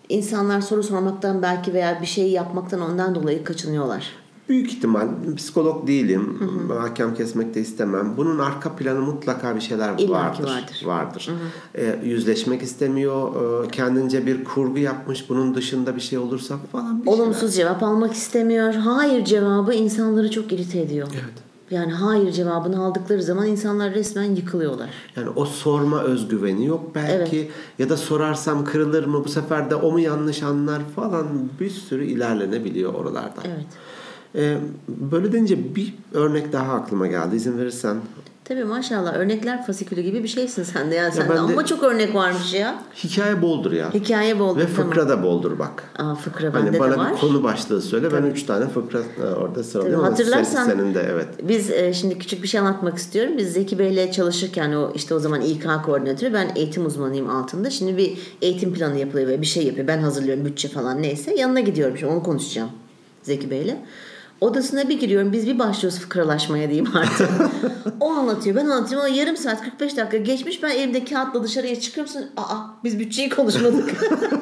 insanlar 0.08 0.60
soru 0.60 0.82
sormaktan 0.82 1.42
belki 1.42 1.74
veya 1.74 2.00
bir 2.02 2.06
şeyi 2.06 2.30
yapmaktan 2.32 2.80
ondan 2.80 3.14
dolayı 3.14 3.44
kaçınıyorlar. 3.44 4.12
Büyük 4.48 4.72
ihtimal 4.72 5.08
psikolog 5.36 5.86
değilim. 5.86 6.38
Hakem 6.78 7.14
kesmek 7.14 7.54
de 7.54 7.60
istemem. 7.60 8.14
Bunun 8.16 8.38
arka 8.38 8.76
planı 8.76 9.00
mutlaka 9.00 9.56
bir 9.56 9.60
şeyler 9.60 9.94
İlla 9.98 10.12
vardır. 10.12 10.44
vardır. 10.44 10.82
Vardır. 10.84 11.30
Ee, 11.74 11.98
yüzleşmek 12.04 12.62
istemiyor. 12.62 13.32
Ee, 13.64 13.68
kendince 13.70 14.26
bir 14.26 14.44
kurgu 14.44 14.78
yapmış. 14.78 15.28
Bunun 15.28 15.54
dışında 15.54 15.96
bir 15.96 16.00
şey 16.00 16.18
olursa 16.18 16.56
falan 16.72 17.02
bir 17.02 17.06
Olumsuz 17.10 17.54
cevap 17.54 17.82
almak 17.82 18.12
istemiyor. 18.14 18.74
Hayır 18.74 19.24
cevabı 19.24 19.74
insanları 19.74 20.30
çok 20.30 20.52
irite 20.52 20.80
ediyor. 20.80 21.08
Evet. 21.12 21.48
Yani 21.70 21.92
hayır 21.92 22.32
cevabını 22.32 22.84
aldıkları 22.84 23.22
zaman 23.22 23.46
insanlar 23.46 23.94
resmen 23.94 24.34
yıkılıyorlar. 24.34 24.90
Yani 25.16 25.28
o 25.36 25.44
sorma 25.44 26.02
özgüveni 26.02 26.66
yok 26.66 26.94
belki. 26.94 27.50
Ya 27.78 27.88
da 27.88 27.96
sorarsam 27.96 28.64
kırılır 28.64 29.04
mı? 29.04 29.24
Bu 29.24 29.28
sefer 29.28 29.70
de 29.70 29.74
o 29.74 29.92
mu 29.92 30.00
yanlış 30.00 30.42
anlar 30.42 30.82
falan. 30.96 31.26
Bir 31.60 31.70
sürü 31.70 32.04
ilerlenebiliyor 32.04 32.94
oralardan. 32.94 33.44
Evet. 33.46 33.66
Ee, 34.34 34.56
böyle 34.88 35.32
deyince 35.32 35.74
bir 35.74 35.94
örnek 36.12 36.52
daha 36.52 36.72
aklıma 36.72 37.06
geldi. 37.06 37.36
İzin 37.36 37.58
verirsen 37.58 37.96
Tabii 38.44 38.64
maşallah 38.64 39.14
örnekler 39.14 39.66
fasikülü 39.66 40.00
gibi 40.00 40.22
bir 40.22 40.28
şeysin 40.28 40.62
sen 40.62 40.90
de 40.90 40.94
ya. 40.94 41.10
Sende 41.10 41.34
de- 41.34 41.38
ama 41.38 41.66
çok 41.66 41.82
örnek 41.82 42.14
varmış 42.14 42.54
ya. 42.54 42.82
hikaye 43.04 43.42
boldur 43.42 43.72
ya. 43.72 43.94
Hikaye 43.94 44.38
bol. 44.38 44.56
Ve 44.56 44.66
fıkra 44.66 45.08
da 45.08 45.22
boldur 45.22 45.58
bak. 45.58 45.84
Aa, 45.98 46.14
fıkra 46.14 46.54
bende 46.54 46.58
Hani 46.58 46.72
de 46.72 46.80
bana 46.80 46.96
var. 46.98 47.12
bir 47.12 47.18
konu 47.20 47.42
başlığı 47.42 47.82
söyle. 47.82 48.12
Ben 48.12 48.22
üç 48.22 48.42
tane 48.42 48.68
fıkra 48.68 48.98
e, 48.98 49.26
orada 49.34 49.64
sıralıyorum. 49.64 50.00
Tabii, 50.00 50.06
ama 50.06 50.16
hatırlarsan- 50.16 50.64
Senin 50.66 50.94
de 50.94 51.06
evet. 51.12 51.26
Biz 51.42 51.70
e, 51.70 51.92
şimdi 51.92 52.18
küçük 52.18 52.42
bir 52.42 52.48
şey 52.48 52.60
anlatmak 52.60 52.98
istiyorum. 52.98 53.32
Biz 53.38 53.52
Zeki 53.52 53.78
Bey'le 53.78 54.12
çalışırken 54.12 54.72
o 54.72 54.92
işte 54.94 55.14
o 55.14 55.18
zaman 55.18 55.40
İK 55.40 55.66
koordinatörü 55.84 56.32
ben 56.32 56.50
eğitim 56.56 56.86
uzmanıyım 56.86 57.30
altında. 57.30 57.70
Şimdi 57.70 57.96
bir 57.96 58.18
eğitim 58.42 58.74
planı 58.74 58.98
yapılıyor 58.98 59.28
ve 59.28 59.40
bir 59.40 59.46
şey 59.46 59.66
yapıyor. 59.66 59.86
Ben 59.86 59.98
hazırlıyorum 59.98 60.44
bütçe 60.44 60.68
falan 60.68 61.02
neyse. 61.02 61.34
Yanına 61.34 61.60
gidiyorum 61.60 61.96
şimdi 61.98 62.12
onu 62.12 62.22
konuşacağım 62.22 62.70
Zeki 63.22 63.50
Bey'le. 63.50 63.76
Odasına 64.40 64.88
bir 64.88 65.00
giriyorum. 65.00 65.32
Biz 65.32 65.46
bir 65.46 65.58
başlıyoruz 65.58 65.98
fıkralaşmaya 65.98 66.68
diyeyim 66.68 66.96
artık. 66.96 67.28
o 68.00 68.10
anlatıyor. 68.10 68.56
Ben 68.56 68.64
anlatıyorum. 68.64 69.06
Ama 69.06 69.16
yarım 69.16 69.36
saat 69.36 69.64
45 69.64 69.96
dakika 69.96 70.16
geçmiş. 70.16 70.62
Ben 70.62 70.70
elimde 70.70 71.04
kağıtla 71.04 71.44
dışarıya 71.44 71.80
çıkıyorum. 71.80 72.12
Sonra, 72.12 72.24
Aa 72.36 72.56
biz 72.84 72.98
bütçeyi 72.98 73.28
konuşmadık. 73.28 73.94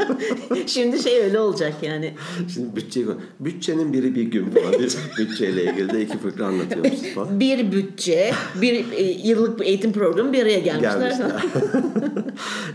Şimdi 0.66 1.02
şey 1.02 1.20
öyle 1.20 1.40
olacak 1.40 1.74
yani. 1.82 2.14
Şimdi 2.54 2.76
bütçe 2.76 3.00
bütçenin 3.40 3.92
biri 3.92 4.14
bir 4.14 4.22
gün 4.22 4.50
falan 4.50 4.72
bir 4.72 4.96
bütçeyle 5.18 5.64
ilgili 5.64 5.92
de 5.92 6.02
iki 6.02 6.18
fıkra 6.18 6.46
anlatıyoruz 6.46 7.02
falan. 7.14 7.40
Bir 7.40 7.72
bütçe, 7.72 8.32
bir 8.62 8.92
e, 8.92 9.02
yıllık 9.02 9.60
bir 9.60 9.64
eğitim 9.64 9.92
programı 9.92 10.32
bir 10.32 10.42
araya 10.42 10.58
gelmişler. 10.58 11.00
Gelmişler. 11.00 11.32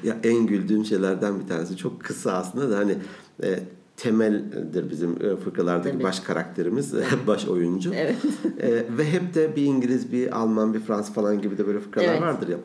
ya 0.04 0.18
en 0.24 0.48
güldüğüm 0.48 0.86
şeylerden 0.86 1.40
bir 1.40 1.48
tanesi 1.48 1.78
çok 1.78 2.04
kısa 2.04 2.32
aslında 2.32 2.72
da 2.72 2.78
hani 2.78 2.96
e, 3.44 3.60
temeldir 4.01 4.89
bizim 4.89 5.12
e, 5.12 5.36
fıkralardaki 5.36 5.93
Tabii. 5.93 6.03
baş 6.03 6.20
karakterimiz, 6.20 6.93
baş 7.27 7.48
oyuncu. 7.48 7.93
Evet. 7.93 8.15
E, 8.60 8.98
ve 8.98 9.12
hep 9.12 9.34
de 9.34 9.55
bir 9.55 9.63
İngiliz, 9.63 10.12
bir 10.12 10.38
Alman, 10.38 10.74
bir 10.74 10.79
Fransız 10.79 11.13
falan 11.13 11.41
gibi 11.41 11.58
de 11.58 11.67
böyle 11.67 11.79
fıkralar 11.79 12.08
Evet. 12.08 12.22
vardır 12.22 12.48
ya. 12.48 12.58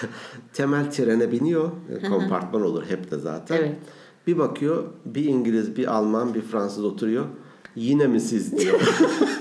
Temel 0.52 0.90
trene 0.90 1.32
biniyor, 1.32 1.70
e, 1.90 2.08
kompartman 2.08 2.62
olur 2.62 2.84
hep 2.88 3.10
de 3.10 3.18
zaten. 3.18 3.56
Evet. 3.56 3.74
Bir 4.26 4.38
bakıyor, 4.38 4.84
bir 5.04 5.24
İngiliz, 5.24 5.76
bir 5.76 5.86
Alman, 5.94 6.34
bir 6.34 6.42
Fransız 6.42 6.84
oturuyor. 6.84 7.24
Yine 7.76 8.06
mi 8.06 8.20
siz 8.20 8.58
diyor. 8.58 8.80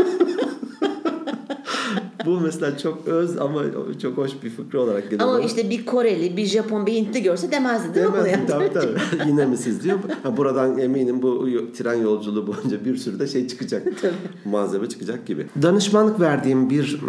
Bu 2.29 2.39
mesela 2.39 2.77
çok 2.77 3.07
öz 3.07 3.37
ama 3.37 3.61
çok 4.01 4.17
hoş 4.17 4.31
bir 4.43 4.49
fıkra 4.49 4.79
olarak 4.79 5.03
geliyor. 5.03 5.21
Ama 5.29 5.37
bana. 5.37 5.45
işte 5.45 5.69
bir 5.69 5.85
Koreli, 5.85 6.37
bir 6.37 6.45
Japon, 6.45 6.85
bir 6.85 6.93
Hintli 6.93 7.23
görse 7.23 7.51
demezdi 7.51 7.95
değil 7.95 8.05
mi 8.05 8.13
bunu? 8.13 8.25
Demezsin 8.25 8.53
yani? 8.53 8.71
tabii 8.71 8.73
tabii. 8.73 9.29
Yine 9.29 9.45
mi 9.45 9.57
siz 9.57 9.83
diyor. 9.83 9.99
Ha, 10.23 10.37
buradan 10.37 10.77
eminim 10.77 11.21
bu 11.21 11.47
tren 11.77 11.93
yolculuğu 11.95 12.47
boyunca 12.47 12.85
bir 12.85 12.97
sürü 12.97 13.19
de 13.19 13.27
şey 13.27 13.47
çıkacak. 13.47 13.87
Malzeme 14.45 14.89
çıkacak 14.89 15.25
gibi. 15.25 15.47
Danışmanlık 15.61 16.19
verdiğim 16.19 16.69
bir 16.69 17.01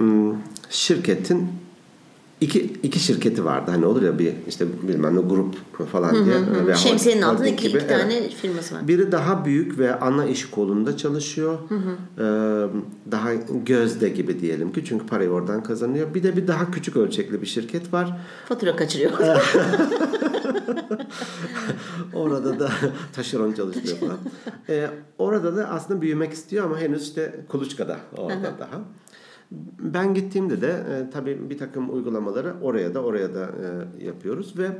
şirketin 0.71 1.49
iki, 2.41 2.61
iki 2.83 2.99
şirketi 2.99 3.45
vardı. 3.45 3.71
Hani 3.71 3.87
olur 3.87 4.03
ya 4.03 4.19
bir 4.19 4.33
işte 4.49 4.67
bilmem 4.83 5.17
ne 5.17 5.21
grup 5.21 5.55
falan 5.93 6.25
diye. 6.25 6.67
veya 6.67 6.77
Şemsiyenin 6.77 7.23
altında 7.23 7.49
iki, 7.49 7.69
gibi. 7.69 7.79
iki 7.79 7.87
Evet. 7.87 8.01
tane 8.01 8.29
firması 8.29 8.75
var. 8.75 8.89
Biri 8.89 9.13
daha 9.13 9.45
büyük 9.45 9.79
ve 9.79 9.95
ana 10.01 10.25
iş 10.27 10.51
kolunda 10.51 10.97
çalışıyor. 10.97 11.59
Ee, 12.19 12.23
daha 13.11 13.35
gözde 13.65 14.09
gibi 14.09 14.41
diyelim 14.41 14.73
ki 14.73 14.85
çünkü 14.85 15.07
parayı 15.07 15.31
oradan 15.31 15.63
kazanıyor. 15.63 16.15
Bir 16.15 16.23
de 16.23 16.37
bir 16.37 16.47
daha 16.49 16.71
küçük 16.71 16.97
ölçekli 16.97 17.43
bir 17.43 17.47
şirket 17.47 17.93
var. 17.93 18.21
Fatura 18.49 18.77
kaçırıyor. 18.77 19.11
Orada 22.15 22.59
da 22.61 22.71
taşeron 23.13 23.53
çalışıyor 23.53 23.97
falan. 23.99 24.19
Ee, 24.69 24.91
orada 25.19 25.57
da 25.57 25.69
aslında 25.69 26.03
büyümek 26.03 26.33
istiyor 26.33 26.65
ama 26.65 26.79
henüz 26.79 27.03
işte 27.03 27.41
kuluçkada 27.49 27.97
orada 28.17 28.55
daha. 28.59 28.81
Ben 29.79 30.15
gittiğimde 30.15 30.61
de 30.61 30.69
e, 30.69 31.11
tabii 31.11 31.51
bir 31.51 31.59
takım 31.59 31.95
uygulamaları 31.95 32.55
oraya 32.63 32.95
da 32.95 33.03
oraya 33.03 33.35
da 33.35 33.51
e, 34.01 34.05
yapıyoruz 34.05 34.59
ve 34.59 34.71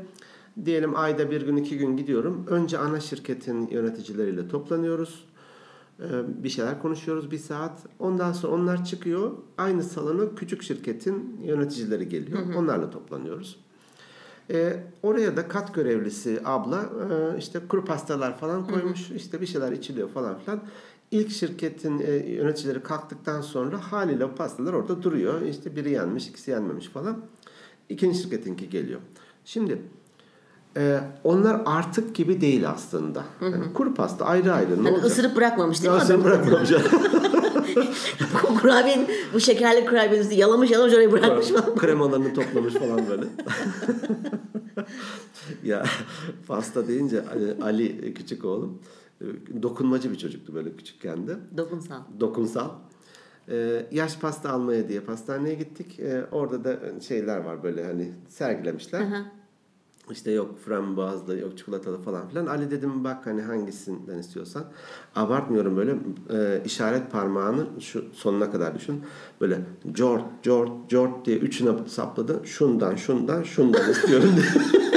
diyelim 0.65 0.97
ayda 0.97 1.31
bir 1.31 1.43
gün 1.43 1.57
iki 1.57 1.79
gün 1.79 1.97
gidiyorum. 1.97 2.47
Önce 2.49 2.79
ana 2.79 3.01
şirketin 3.01 3.69
yöneticileriyle 3.69 4.49
toplanıyoruz. 4.49 5.25
Ee, 6.01 6.45
bir 6.45 6.49
şeyler 6.49 6.83
konuşuyoruz 6.83 7.31
bir 7.31 7.39
saat. 7.39 7.79
Ondan 7.99 8.33
sonra 8.33 8.53
onlar 8.53 8.85
çıkıyor. 8.85 9.31
Aynı 9.59 9.83
salona 9.83 10.35
küçük 10.35 10.63
şirketin 10.63 11.41
yöneticileri 11.45 12.09
geliyor. 12.09 12.39
Onlarla 12.57 12.91
toplanıyoruz. 12.91 13.61
Ee, 14.51 14.83
oraya 15.03 15.37
da 15.37 15.49
kat 15.49 15.75
görevlisi 15.75 16.41
abla 16.45 16.81
e, 16.81 17.39
işte 17.39 17.61
kuru 17.69 17.85
pastalar 17.85 18.39
falan 18.39 18.67
koymuş. 18.67 19.11
işte 19.11 19.41
bir 19.41 19.47
şeyler 19.47 19.73
içiliyor 19.73 20.09
falan 20.09 20.39
filan. 20.39 20.61
İlk 21.11 21.31
şirketin 21.31 21.99
e, 21.99 22.11
yöneticileri 22.13 22.83
kalktıktan 22.83 23.41
sonra 23.41 23.93
haliyle 23.93 24.25
o 24.25 24.35
pastalar 24.35 24.73
orada 24.73 25.03
duruyor. 25.03 25.43
İşte 25.43 25.77
biri 25.77 25.91
yenmiş, 25.91 26.29
ikisi 26.29 26.51
yenmemiş 26.51 26.89
falan. 26.89 27.19
İkinci 27.89 28.19
şirketinki 28.19 28.71
geliyor. 28.71 29.01
Şimdi 29.45 29.83
e, 30.77 31.01
onlar 31.25 31.63
artık 31.67 32.15
gibi 32.15 32.41
değil 32.41 32.71
aslında. 32.71 33.25
Yani 33.41 33.73
kuru 33.75 33.95
pasta 33.95 34.25
ayrı 34.25 34.53
ayrı. 34.53 34.71
Ne 34.71 34.77
Hani 34.77 34.89
olacak? 34.91 35.05
ısırıp 35.11 35.37
bırakmamış 35.37 35.83
değil 35.83 35.95
mi 35.95 36.01
sen 36.07 36.25
bırakmamış. 36.25 36.71
kurabiyenin, 38.61 39.09
bu 39.35 39.41
şekerli 39.41 39.87
kurabiyenin 39.87 40.21
üstüne 40.21 40.39
yalamış 40.39 40.71
yalamış 40.71 40.95
oraya 40.95 41.13
bırakmış 41.13 41.49
falan. 41.49 41.77
Kremalarını 41.77 42.35
toplamış 42.35 42.75
falan 42.75 43.09
böyle. 43.09 43.25
ya 45.65 45.85
pasta 46.47 46.89
deyince 46.89 47.25
Ali, 47.29 47.57
Ali 47.63 48.15
küçük 48.15 48.45
oğlum 48.45 48.79
dokunmacı 49.63 50.11
bir 50.11 50.19
çocuktu 50.19 50.55
böyle 50.55 50.77
küçükken 50.77 51.29
de. 51.29 51.37
Dokunsal. 51.57 52.01
Dokunsal. 52.21 52.71
Ee, 53.49 53.87
yaş 53.93 54.19
pasta 54.19 54.51
almaya 54.51 54.89
diye 54.89 55.01
pastaneye 55.01 55.55
gittik. 55.55 56.01
Ee, 56.01 56.25
orada 56.33 56.65
da 56.65 57.01
şeyler 57.01 57.37
var 57.37 57.63
böyle 57.63 57.85
hani 57.85 58.13
sergilemişler. 58.29 59.01
Hı 59.01 59.05
hı. 59.05 59.25
İşte 60.11 60.31
yok 60.31 60.59
frambuazlı, 60.59 61.39
yok 61.39 61.59
çikolatalı 61.59 61.99
falan 62.03 62.29
filan. 62.29 62.47
Ali 62.47 62.71
dedim 62.71 63.05
bak 63.05 63.27
hani 63.27 63.43
hangisinden 63.43 64.19
istiyorsan. 64.19 64.65
Abartmıyorum 65.17 65.77
böyle 65.77 65.97
e, 66.31 66.63
işaret 66.65 67.13
parmağını 67.13 67.67
şu 67.81 68.05
sonuna 68.13 68.51
kadar 68.51 68.75
düşün. 68.75 69.03
Böyle 69.41 69.61
cort, 69.93 70.25
cort, 70.43 70.91
cort 70.91 71.27
diye 71.27 71.39
üçüne 71.39 71.71
sapladı. 71.87 72.41
Şundan, 72.45 72.97
şundan, 72.97 73.43
şundan 73.43 73.91
istiyorum 73.91 74.31
diye. 74.37 74.83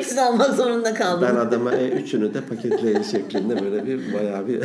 Hepsini 0.00 0.20
almak 0.20 0.54
zorunda 0.54 0.94
kaldım. 0.94 1.28
Ben 1.30 1.36
adama 1.36 1.72
e, 1.74 1.88
üçünü 1.88 2.34
de 2.34 2.40
paketleyin 2.40 3.02
şeklinde 3.02 3.64
böyle 3.64 3.86
bir 3.86 4.14
bayağı 4.14 4.46
bir 4.48 4.62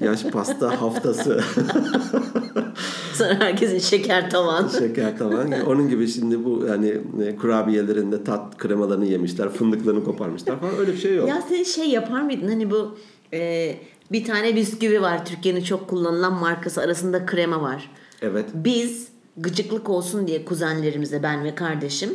yaş 0.00 0.22
pasta 0.22 0.80
haftası 0.82 1.40
Sonra 3.14 3.34
herkesin 3.40 3.78
şeker 3.78 4.30
tavan. 4.30 4.68
şeker 4.68 5.18
tavan. 5.18 5.52
Onun 5.66 5.88
gibi 5.88 6.08
şimdi 6.08 6.44
bu 6.44 6.64
hani 6.68 6.98
e, 7.24 7.36
kurabiyelerinde 7.36 8.24
tat 8.24 8.58
kremalarını 8.58 9.06
yemişler, 9.06 9.48
fındıklarını 9.48 10.04
koparmışlar 10.04 10.60
falan 10.60 10.76
öyle 10.78 10.92
bir 10.92 10.98
şey 10.98 11.14
yok. 11.14 11.28
Ya 11.28 11.42
sen 11.48 11.62
şey 11.62 11.88
yapar 11.90 12.22
mıydın? 12.22 12.48
Hani 12.48 12.70
bu 12.70 12.98
e, 13.32 13.74
bir 14.12 14.24
tane 14.24 14.56
bisküvi 14.56 15.02
var. 15.02 15.24
Türkiye'nin 15.26 15.62
çok 15.62 15.88
kullanılan 15.88 16.32
markası 16.32 16.80
arasında 16.80 17.26
krema 17.26 17.62
var. 17.62 17.90
Evet. 18.22 18.46
Biz 18.54 19.08
gıcıklık 19.36 19.88
olsun 19.90 20.26
diye 20.26 20.44
kuzenlerimizle 20.44 21.22
ben 21.22 21.44
ve 21.44 21.54
kardeşim 21.54 22.10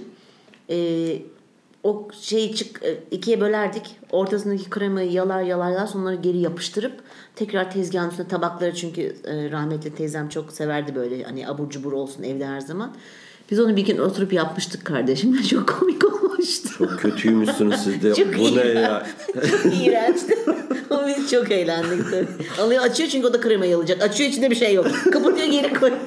e, 0.69 0.77
o 1.83 2.07
şeyi 2.21 2.55
çık 2.55 2.83
e, 2.83 2.99
ikiye 3.11 3.41
bölerdik. 3.41 3.95
Ortasındaki 4.11 4.69
kremayı 4.69 5.11
yalar 5.11 5.41
yalar 5.41 5.71
yalar 5.71 5.87
sonra 5.87 6.15
geri 6.15 6.37
yapıştırıp 6.37 6.93
tekrar 7.35 7.71
tezgahın 7.71 8.09
üstüne 8.09 8.27
tabakları 8.27 8.75
çünkü 8.75 9.01
e, 9.01 9.51
rahmetli 9.51 9.95
teyzem 9.95 10.29
çok 10.29 10.51
severdi 10.51 10.95
böyle 10.95 11.23
hani 11.23 11.47
abur 11.47 11.69
cubur 11.69 11.93
olsun 11.93 12.23
evde 12.23 12.45
her 12.45 12.59
zaman. 12.59 12.95
Biz 13.51 13.59
onu 13.59 13.75
bir 13.75 13.85
gün 13.85 13.97
oturup 13.97 14.33
yapmıştık 14.33 14.85
kardeşimle. 14.85 15.43
Çok 15.49 15.69
komik 15.69 16.05
olmuştu. 16.05 16.69
Çok 16.77 16.99
kötüymüşsünüz 16.99 17.75
siz 17.83 18.03
de. 18.03 18.15
Çok 18.15 18.37
Bu 18.37 18.55
ne 18.55 18.61
ya? 18.61 19.07
çok 19.63 19.73
iğrençti. 19.81 20.37
Ama 20.89 21.07
biz 21.07 21.31
çok 21.31 21.51
eğlendik 21.51 22.11
tabii. 22.11 22.27
Alıyor 22.61 22.83
açıyor 22.83 23.09
çünkü 23.09 23.27
o 23.27 23.33
da 23.33 23.41
kremayı 23.41 23.77
alacak. 23.77 24.01
Açıyor 24.01 24.29
içinde 24.29 24.51
bir 24.51 24.55
şey 24.55 24.73
yok. 24.73 24.87
Kapatıyor 25.11 25.47
geri 25.47 25.73
koyuyor. 25.73 25.99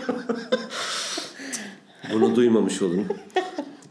Bunu 2.13 2.37
duymamış 2.37 2.83
olun. 2.83 3.07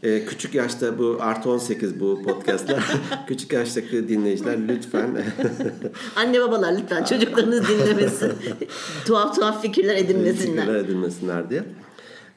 Ee, 0.02 0.24
küçük 0.24 0.54
yaşta 0.54 0.98
bu 0.98 1.16
artı 1.20 1.50
18 1.50 2.00
bu 2.00 2.22
podcastlar. 2.22 2.92
küçük 3.28 3.52
yaştaki 3.52 4.08
dinleyiciler 4.08 4.68
lütfen 4.68 5.24
Anne 6.16 6.40
babalar 6.40 6.78
lütfen 6.78 7.04
çocuklarınız 7.04 7.68
dinlemesin. 7.68 8.32
tuhaf 9.06 9.36
tuhaf 9.36 9.62
fikirler 9.62 9.96
edinmesinler. 9.96 10.62
fikirler 10.62 10.74
edilmesinler 10.74 11.50
diye. 11.50 11.64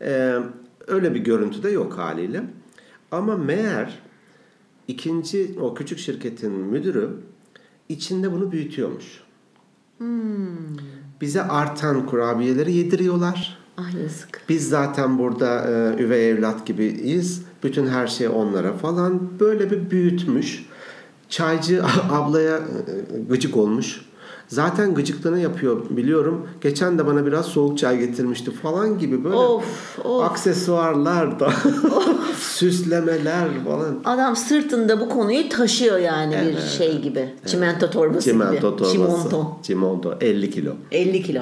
Ee, 0.01 0.35
öyle 0.87 1.15
bir 1.15 1.19
görüntü 1.19 1.63
de 1.63 1.69
yok 1.69 1.97
haliyle. 1.97 2.43
Ama 3.11 3.37
meğer 3.37 3.99
ikinci 4.87 5.55
o 5.61 5.75
küçük 5.75 5.99
şirketin 5.99 6.51
müdürü 6.51 7.09
içinde 7.89 8.31
bunu 8.31 8.51
büyütüyormuş. 8.51 9.23
Bize 11.21 11.41
artan 11.41 12.05
kurabiyeleri 12.05 12.73
yediriyorlar. 12.73 13.64
Ah 13.77 13.93
yazık. 14.03 14.41
Biz 14.49 14.69
zaten 14.69 15.19
burada 15.19 15.61
e, 15.69 16.03
üvey 16.03 16.29
evlat 16.29 16.65
gibiyiz. 16.65 17.41
Bütün 17.63 17.87
her 17.87 18.07
şey 18.07 18.27
onlara 18.27 18.73
falan. 18.73 19.39
Böyle 19.39 19.71
bir 19.71 19.89
büyütmüş. 19.91 20.65
Çaycı 21.29 21.81
ablaya 22.11 22.55
e, 22.57 22.61
gıcık 23.29 23.57
olmuş. 23.57 24.01
Zaten 24.47 24.93
gıcıklığını 24.93 25.39
yapıyor 25.39 25.89
biliyorum. 25.89 26.47
Geçen 26.61 26.97
de 26.97 27.05
bana 27.07 27.25
biraz 27.25 27.45
soğuk 27.45 27.77
çay 27.77 27.99
getirmişti 27.99 28.51
falan 28.51 28.99
gibi 28.99 29.23
böyle 29.23 29.35
Of, 29.35 29.99
of. 30.05 30.23
aksesuarlar 30.23 31.39
da 31.39 31.49
süslemeler 32.39 33.47
falan. 33.65 33.99
Adam 34.05 34.35
sırtında 34.35 34.99
bu 34.99 35.09
konuyu 35.09 35.49
taşıyor 35.49 35.97
yani 35.99 36.35
bir 36.47 36.61
şey 36.77 37.01
gibi. 37.01 37.33
Çimento 37.45 37.89
torbası 37.89 38.29
Çimento 38.29 38.51
gibi. 38.51 38.61
torbası. 38.61 38.91
Çimento. 38.91 39.57
Çimento 39.63 40.17
50 40.21 40.49
kilo. 40.51 40.71
50 40.91 41.21
kilo. 41.23 41.41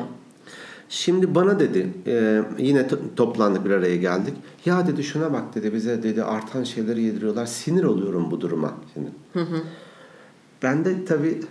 Şimdi 0.93 1.35
bana 1.35 1.59
dedi 1.59 1.93
e, 2.07 2.41
yine 2.57 2.79
to- 2.81 2.99
toplandık 3.15 3.65
bir 3.65 3.69
araya 3.71 3.95
geldik. 3.95 4.33
Ya 4.65 4.87
dedi 4.87 5.03
şuna 5.03 5.33
bak 5.33 5.55
dedi 5.55 5.73
bize 5.73 6.03
dedi 6.03 6.23
artan 6.23 6.63
şeyleri 6.63 7.01
yediriyorlar. 7.03 7.45
Sinir 7.45 7.83
oluyorum 7.83 8.31
bu 8.31 8.41
duruma 8.41 8.73
şimdi. 8.93 9.09
Ben 10.63 10.85
de 10.85 11.05
tabii 11.05 11.41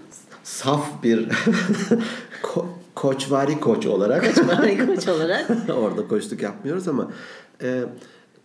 saf 0.43 1.03
bir 1.03 1.29
ko- 2.43 2.67
koçvari 2.95 3.61
koç 3.61 3.87
olarak 3.87 4.25
Koçvari 4.35 4.87
koç 4.87 5.09
olarak. 5.09 5.51
orada 5.77 6.09
koçluk 6.09 6.43
yapmıyoruz 6.43 6.89
ama 6.89 7.11
e, 7.63 7.83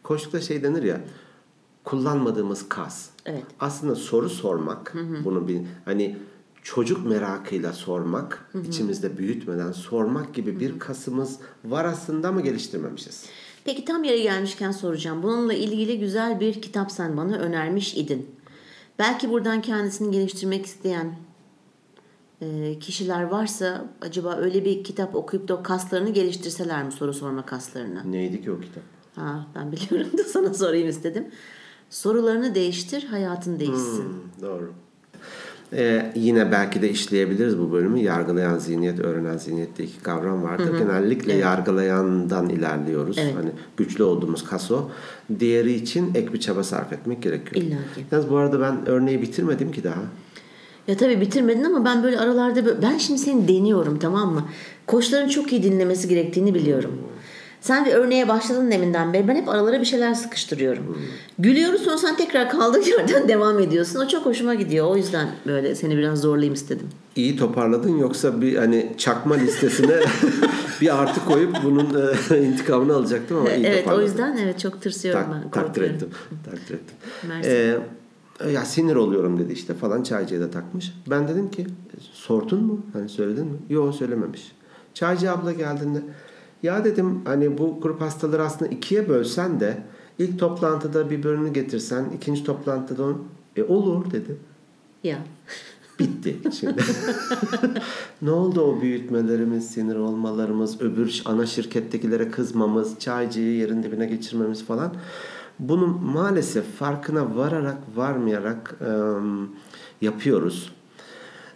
koçlukta 0.03 0.41
şey 0.41 0.63
denir 0.63 0.83
ya 0.83 1.01
kullanmadığımız 1.83 2.69
kas. 2.69 3.05
Evet. 3.25 3.43
Aslında 3.59 3.95
soru 3.95 4.29
sormak, 4.29 4.93
bunu 5.25 5.47
bir 5.47 5.61
hani 5.85 6.17
çocuk 6.67 7.05
merakıyla 7.05 7.73
sormak, 7.73 8.51
içimizde 8.67 9.17
büyütmeden 9.17 9.71
sormak 9.71 10.33
gibi 10.33 10.59
bir 10.59 10.79
kasımız 10.79 11.39
var 11.65 11.85
aslında 11.85 12.27
ama 12.27 12.41
geliştirmemişiz. 12.41 13.25
Peki 13.65 13.85
tam 13.85 14.03
yere 14.03 14.19
gelmişken 14.19 14.71
soracağım. 14.71 15.23
Bununla 15.23 15.53
ilgili 15.53 15.99
güzel 15.99 16.39
bir 16.39 16.61
kitap 16.61 16.91
sen 16.91 17.17
bana 17.17 17.37
önermiş 17.37 17.97
idin. 17.97 18.27
Belki 18.99 19.29
buradan 19.29 19.61
kendisini 19.61 20.11
geliştirmek 20.11 20.65
isteyen 20.65 21.15
e, 22.41 22.79
kişiler 22.79 23.23
varsa 23.23 23.85
acaba 24.01 24.35
öyle 24.35 24.65
bir 24.65 24.83
kitap 24.83 25.15
okuyup 25.15 25.47
da 25.47 25.55
o 25.55 25.63
kaslarını 25.63 26.09
geliştirseler 26.09 26.83
mi 26.83 26.91
soru 26.91 27.13
sorma 27.13 27.45
kaslarını? 27.45 28.11
Neydi 28.11 28.43
ki 28.43 28.51
o 28.51 28.59
kitap? 28.59 28.83
Ha 29.15 29.47
ben 29.55 29.71
biliyorum 29.71 30.17
da 30.17 30.23
sana 30.23 30.53
sorayım 30.53 30.89
istedim. 30.89 31.27
Sorularını 31.89 32.55
değiştir, 32.55 33.03
hayatın 33.03 33.59
değişsin. 33.59 34.03
Hmm, 34.03 34.41
doğru. 34.41 34.73
Ee, 35.73 36.11
yine 36.15 36.51
belki 36.51 36.81
de 36.81 36.89
işleyebiliriz 36.89 37.59
bu 37.59 37.71
bölümü. 37.71 37.99
Yargılayan 37.99 38.57
zihniyet, 38.57 38.99
öğrenen 38.99 39.37
zihniyet 39.37 39.77
diye 39.77 39.87
iki 39.87 39.99
kavram 39.99 40.43
vardır. 40.43 40.77
Genellikle 40.77 41.33
yargılayandan 41.33 42.49
ilerliyoruz. 42.49 43.17
Evet. 43.17 43.35
Hani 43.35 43.49
güçlü 43.77 44.03
olduğumuz 44.03 44.45
kas 44.45 44.71
o. 44.71 44.89
Diğeri 45.39 45.73
için 45.73 46.11
ek 46.15 46.33
bir 46.33 46.39
çaba 46.39 46.63
sarf 46.63 46.93
etmek 46.93 47.23
gerekiyor. 47.23 47.65
İlla 47.65 47.77
ki. 47.95 48.05
Yalnız 48.11 48.29
bu 48.29 48.37
arada 48.37 48.61
ben 48.61 48.85
örneği 48.85 49.21
bitirmedim 49.21 49.71
ki 49.71 49.83
daha. 49.83 50.01
Ya 50.87 50.97
tabii 50.97 51.21
bitirmedin 51.21 51.63
ama 51.63 51.85
ben 51.85 52.03
böyle 52.03 52.19
aralarda 52.19 52.65
böyle, 52.65 52.81
ben 52.81 52.97
şimdi 52.97 53.19
seni 53.19 53.47
deniyorum 53.47 53.99
tamam 53.99 54.33
mı? 54.33 54.43
Koçların 54.87 55.29
çok 55.29 55.51
iyi 55.51 55.63
dinlemesi 55.63 56.07
gerektiğini 56.07 56.53
biliyorum. 56.53 56.91
Sen 57.67 57.85
bir 57.85 57.93
örneğe 57.93 58.27
başladın 58.27 58.71
deminden 58.71 59.13
beri. 59.13 59.27
Ben 59.27 59.35
hep 59.35 59.49
aralara 59.49 59.79
bir 59.79 59.85
şeyler 59.85 60.13
sıkıştırıyorum. 60.13 60.97
Gülüyoruz 61.39 61.81
sonra 61.81 61.97
sen 61.97 62.15
tekrar 62.17 62.49
kaldığın 62.49 62.81
yerden 62.97 63.27
devam 63.27 63.59
ediyorsun. 63.59 63.99
O 63.99 64.07
çok 64.07 64.25
hoşuma 64.25 64.53
gidiyor. 64.55 64.87
O 64.87 64.97
yüzden 64.97 65.27
böyle 65.47 65.75
seni 65.75 65.97
biraz 65.97 66.21
zorlayayım 66.21 66.53
istedim. 66.53 66.87
İyi 67.15 67.37
toparladın 67.37 67.97
yoksa 67.97 68.41
bir 68.41 68.55
hani 68.55 68.93
çakma 68.97 69.35
listesine 69.35 69.95
bir 70.81 71.01
artı 71.01 71.25
koyup 71.25 71.57
bunun 71.63 71.87
e, 72.31 72.37
intikamını 72.43 72.95
alacaktım 72.95 73.37
ama 73.37 73.49
iyi 73.49 73.65
evet 73.65 73.77
o 73.79 73.83
toparladın. 73.83 74.05
yüzden 74.05 74.37
evet 74.43 74.59
çok 74.59 74.81
tırsıyorum 74.81 75.21
Tak- 75.23 75.43
ben. 75.43 75.51
takdir 75.51 75.81
ettim. 75.81 76.09
Takdir 76.45 76.75
ettim. 76.75 76.97
Mersi. 77.27 77.49
Ee, 77.49 78.49
ya 78.51 78.65
sinir 78.65 78.95
oluyorum 78.95 79.39
dedi 79.39 79.53
işte 79.53 79.73
falan 79.73 80.03
çaycıya 80.03 80.41
da 80.41 80.51
takmış. 80.51 80.93
Ben 81.09 81.27
dedim 81.27 81.51
ki 81.51 81.67
sordun 82.13 82.63
mu? 82.63 82.85
Hani 82.93 83.09
söyledin 83.09 83.45
mi? 83.45 83.57
Yok 83.69 83.95
söylememiş. 83.95 84.51
Çaycı 84.93 85.31
abla 85.31 85.51
geldiğinde 85.51 85.99
ya 86.63 86.85
dedim 86.85 87.21
hani 87.25 87.57
bu 87.57 87.81
grup 87.81 88.01
hastaları 88.01 88.43
aslında 88.43 88.71
ikiye 88.71 89.09
bölsen 89.09 89.59
de 89.59 89.83
ilk 90.19 90.39
toplantıda 90.39 91.09
bir 91.09 91.23
bölümünü 91.23 91.53
getirsen 91.53 92.05
ikinci 92.15 92.43
toplantıda 92.43 93.03
onu 93.03 93.17
e 93.55 93.63
olur 93.63 94.11
dedi. 94.11 94.37
Ya. 95.03 95.19
Bitti 95.99 96.37
şimdi. 96.59 96.83
ne 98.21 98.31
oldu 98.31 98.61
o 98.61 98.81
büyütmelerimiz, 98.81 99.69
sinir 99.69 99.95
olmalarımız, 99.95 100.81
öbür 100.81 101.21
ana 101.25 101.45
şirkettekilere 101.45 102.31
kızmamız, 102.31 102.99
çaycıyı 102.99 103.55
yerin 103.55 103.83
dibine 103.83 104.05
geçirmemiz 104.05 104.65
falan. 104.65 104.93
Bunun 105.59 106.03
maalesef 106.03 106.65
farkına 106.65 107.35
vararak, 107.35 107.77
varmayarak 107.95 108.75
e, 108.81 108.91
yapıyoruz. 110.05 110.71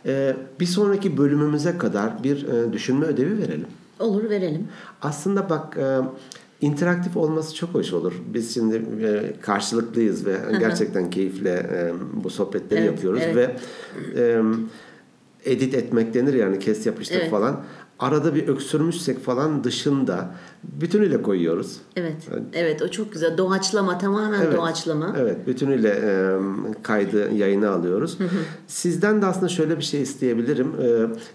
E, 0.05 0.35
bir 0.59 0.65
sonraki 0.65 1.17
bölümümüze 1.17 1.77
kadar 1.77 2.23
bir 2.23 2.47
e, 2.47 2.73
düşünme 2.73 3.05
ödevi 3.05 3.37
verelim. 3.37 3.67
Olur 4.01 4.29
verelim. 4.29 4.67
Aslında 5.01 5.49
bak 5.49 5.77
e, 5.77 5.97
interaktif 6.61 7.17
olması 7.17 7.55
çok 7.55 7.69
hoş 7.69 7.93
olur. 7.93 8.13
Biz 8.33 8.53
şimdi 8.53 8.75
e, 9.05 9.33
karşılıklıyız 9.41 10.25
ve 10.25 10.37
gerçekten 10.59 11.09
keyifle 11.09 11.49
e, 11.49 11.93
bu 12.23 12.29
sohbetleri 12.29 12.79
Evet, 12.79 12.91
yapıyoruz 12.91 13.21
evet. 13.25 13.35
ve 14.15 14.21
e, 14.21 14.41
edit 15.45 15.73
etmek 15.73 16.13
denir 16.13 16.33
yani 16.33 16.59
kes 16.59 16.85
yapıştır 16.85 17.19
Evet. 17.21 17.31
falan. 17.31 17.63
Arada 17.99 18.35
bir 18.35 18.47
öksürmüşsek 18.47 19.19
falan 19.19 19.63
dışında 19.63 20.31
bütünüyle 20.63 21.21
koyuyoruz. 21.21 21.77
Evet. 21.95 22.15
Evet 22.53 22.81
o 22.81 22.87
çok 22.87 23.13
güzel. 23.13 23.37
Doğaçlama 23.37 23.97
tamamen 23.97 24.41
Evet. 24.41 24.57
doğaçlama. 24.57 25.15
Evet, 25.19 25.47
bütünüyle 25.47 25.89
e, 25.89 26.37
kaydı 26.83 27.33
yayına 27.33 27.69
alıyoruz. 27.69 28.17
Sizden 28.67 29.21
de 29.21 29.25
aslında 29.25 29.47
şöyle 29.49 29.77
bir 29.77 29.83
şey 29.83 30.01
isteyebilirim. 30.01 30.71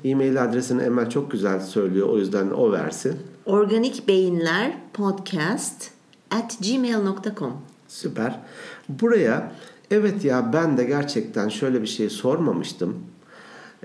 E-mail 0.04 0.42
adresini 0.44 0.82
Emel 0.82 1.10
çok 1.10 1.30
güzel 1.30 1.60
söylüyor. 1.60 2.08
O 2.08 2.18
yüzden 2.18 2.50
o 2.50 2.72
versin. 2.72 3.16
Organik 3.44 4.08
Beyinler 4.08 4.72
Podcast 4.92 5.90
at 6.30 6.58
gmail.com 6.60 7.52
Süper. 7.88 8.40
Buraya 8.88 9.52
evet 9.90 10.24
ya 10.24 10.50
ben 10.52 10.76
de 10.76 10.84
gerçekten 10.84 11.48
şöyle 11.48 11.82
bir 11.82 11.86
şey 11.86 12.10
sormamıştım. 12.10 12.96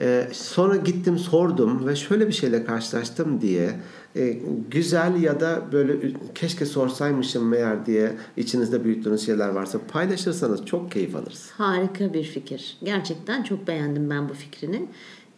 Ee, 0.01 0.27
sonra 0.31 0.75
gittim 0.75 1.17
sordum 1.17 1.87
ve 1.87 1.95
şöyle 1.95 2.27
bir 2.27 2.33
şeyle 2.33 2.65
karşılaştım 2.65 3.41
diye 3.41 3.79
e, 4.15 4.37
güzel 4.71 5.21
ya 5.21 5.39
da 5.39 5.61
böyle 5.71 5.93
keşke 6.35 6.65
sorsaymışım 6.65 7.47
meğer 7.47 7.85
diye 7.85 8.11
içinizde 8.37 8.83
büyüttüğünüz 8.83 9.25
şeyler 9.25 9.49
varsa 9.49 9.79
paylaşırsanız 9.91 10.65
çok 10.65 10.91
keyif 10.91 11.15
alırız. 11.15 11.49
Harika 11.57 12.13
bir 12.13 12.23
fikir. 12.23 12.77
Gerçekten 12.83 13.43
çok 13.43 13.67
beğendim 13.67 14.09
ben 14.09 14.29
bu 14.29 14.33
fikrini. 14.33 14.85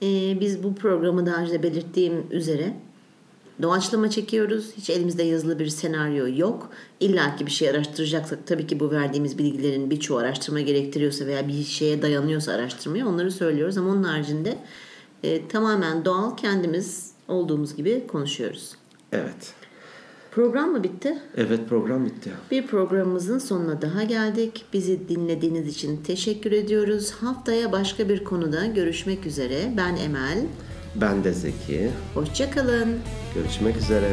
Ee, 0.02 0.40
biz 0.40 0.64
bu 0.64 0.76
programı 0.76 1.26
daha 1.26 1.42
önce 1.42 1.64
belirttiğim 1.64 2.14
üzere 2.32 2.74
doğaçlama 3.62 4.10
çekiyoruz. 4.10 4.72
Hiç 4.78 4.90
elimizde 4.90 5.24
yazılı 5.24 5.60
bir 5.60 5.68
senaryo 5.68 6.38
yok. 6.38 6.70
İlla 7.00 7.36
ki 7.36 7.46
bir 7.46 7.52
şey 7.52 7.70
araştıracaksak 7.70 8.48
tabii 8.48 8.68
ki 8.68 8.80
bu 8.80 8.92
verdiğimiz 8.92 9.38
bilgilerin 9.38 9.90
birçoğu 9.90 10.18
araştırma 10.18 10.62
gerektiriyorsa 10.62 11.26
veya 11.26 11.48
bir 11.48 11.64
şeye 11.64 12.02
dayanıyorsa 12.02 12.52
araştırmaya 12.52 13.08
onları 13.08 13.32
söylüyoruz. 13.32 13.78
Ama 13.78 13.90
onun 13.90 14.04
haricinde 14.04 14.58
e, 15.24 15.48
tamamen 15.48 16.06
doğal 16.06 16.38
kendimiz 16.38 17.12
olduğumuz 17.28 17.76
gibi 17.76 18.08
konuşuyoruz. 18.08 18.72
Evet. 19.12 19.54
Program 20.32 20.72
mı 20.72 20.84
bitti? 20.84 21.18
Evet 21.38 21.60
program 21.70 22.06
bitti. 22.06 22.32
Bir 22.52 22.68
programımızın 22.68 23.40
sonuna 23.40 23.82
daha 23.82 24.04
geldik. 24.04 24.66
Bizi 24.74 25.10
dinlediğiniz 25.10 25.68
için 25.68 26.04
teşekkür 26.04 26.52
ediyoruz. 26.52 27.12
Haftaya 27.12 27.72
başka 27.72 28.10
bir 28.10 28.24
konuda 28.24 28.66
görüşmek 28.66 29.26
üzere. 29.26 29.74
Ben 29.78 29.96
Emel. 29.96 30.46
Ben 30.96 31.24
de 31.24 31.34
Zeki. 31.34 31.92
Hoşçakalın. 32.14 33.00
Görüşmek 33.36 33.78
üzere. 33.78 34.10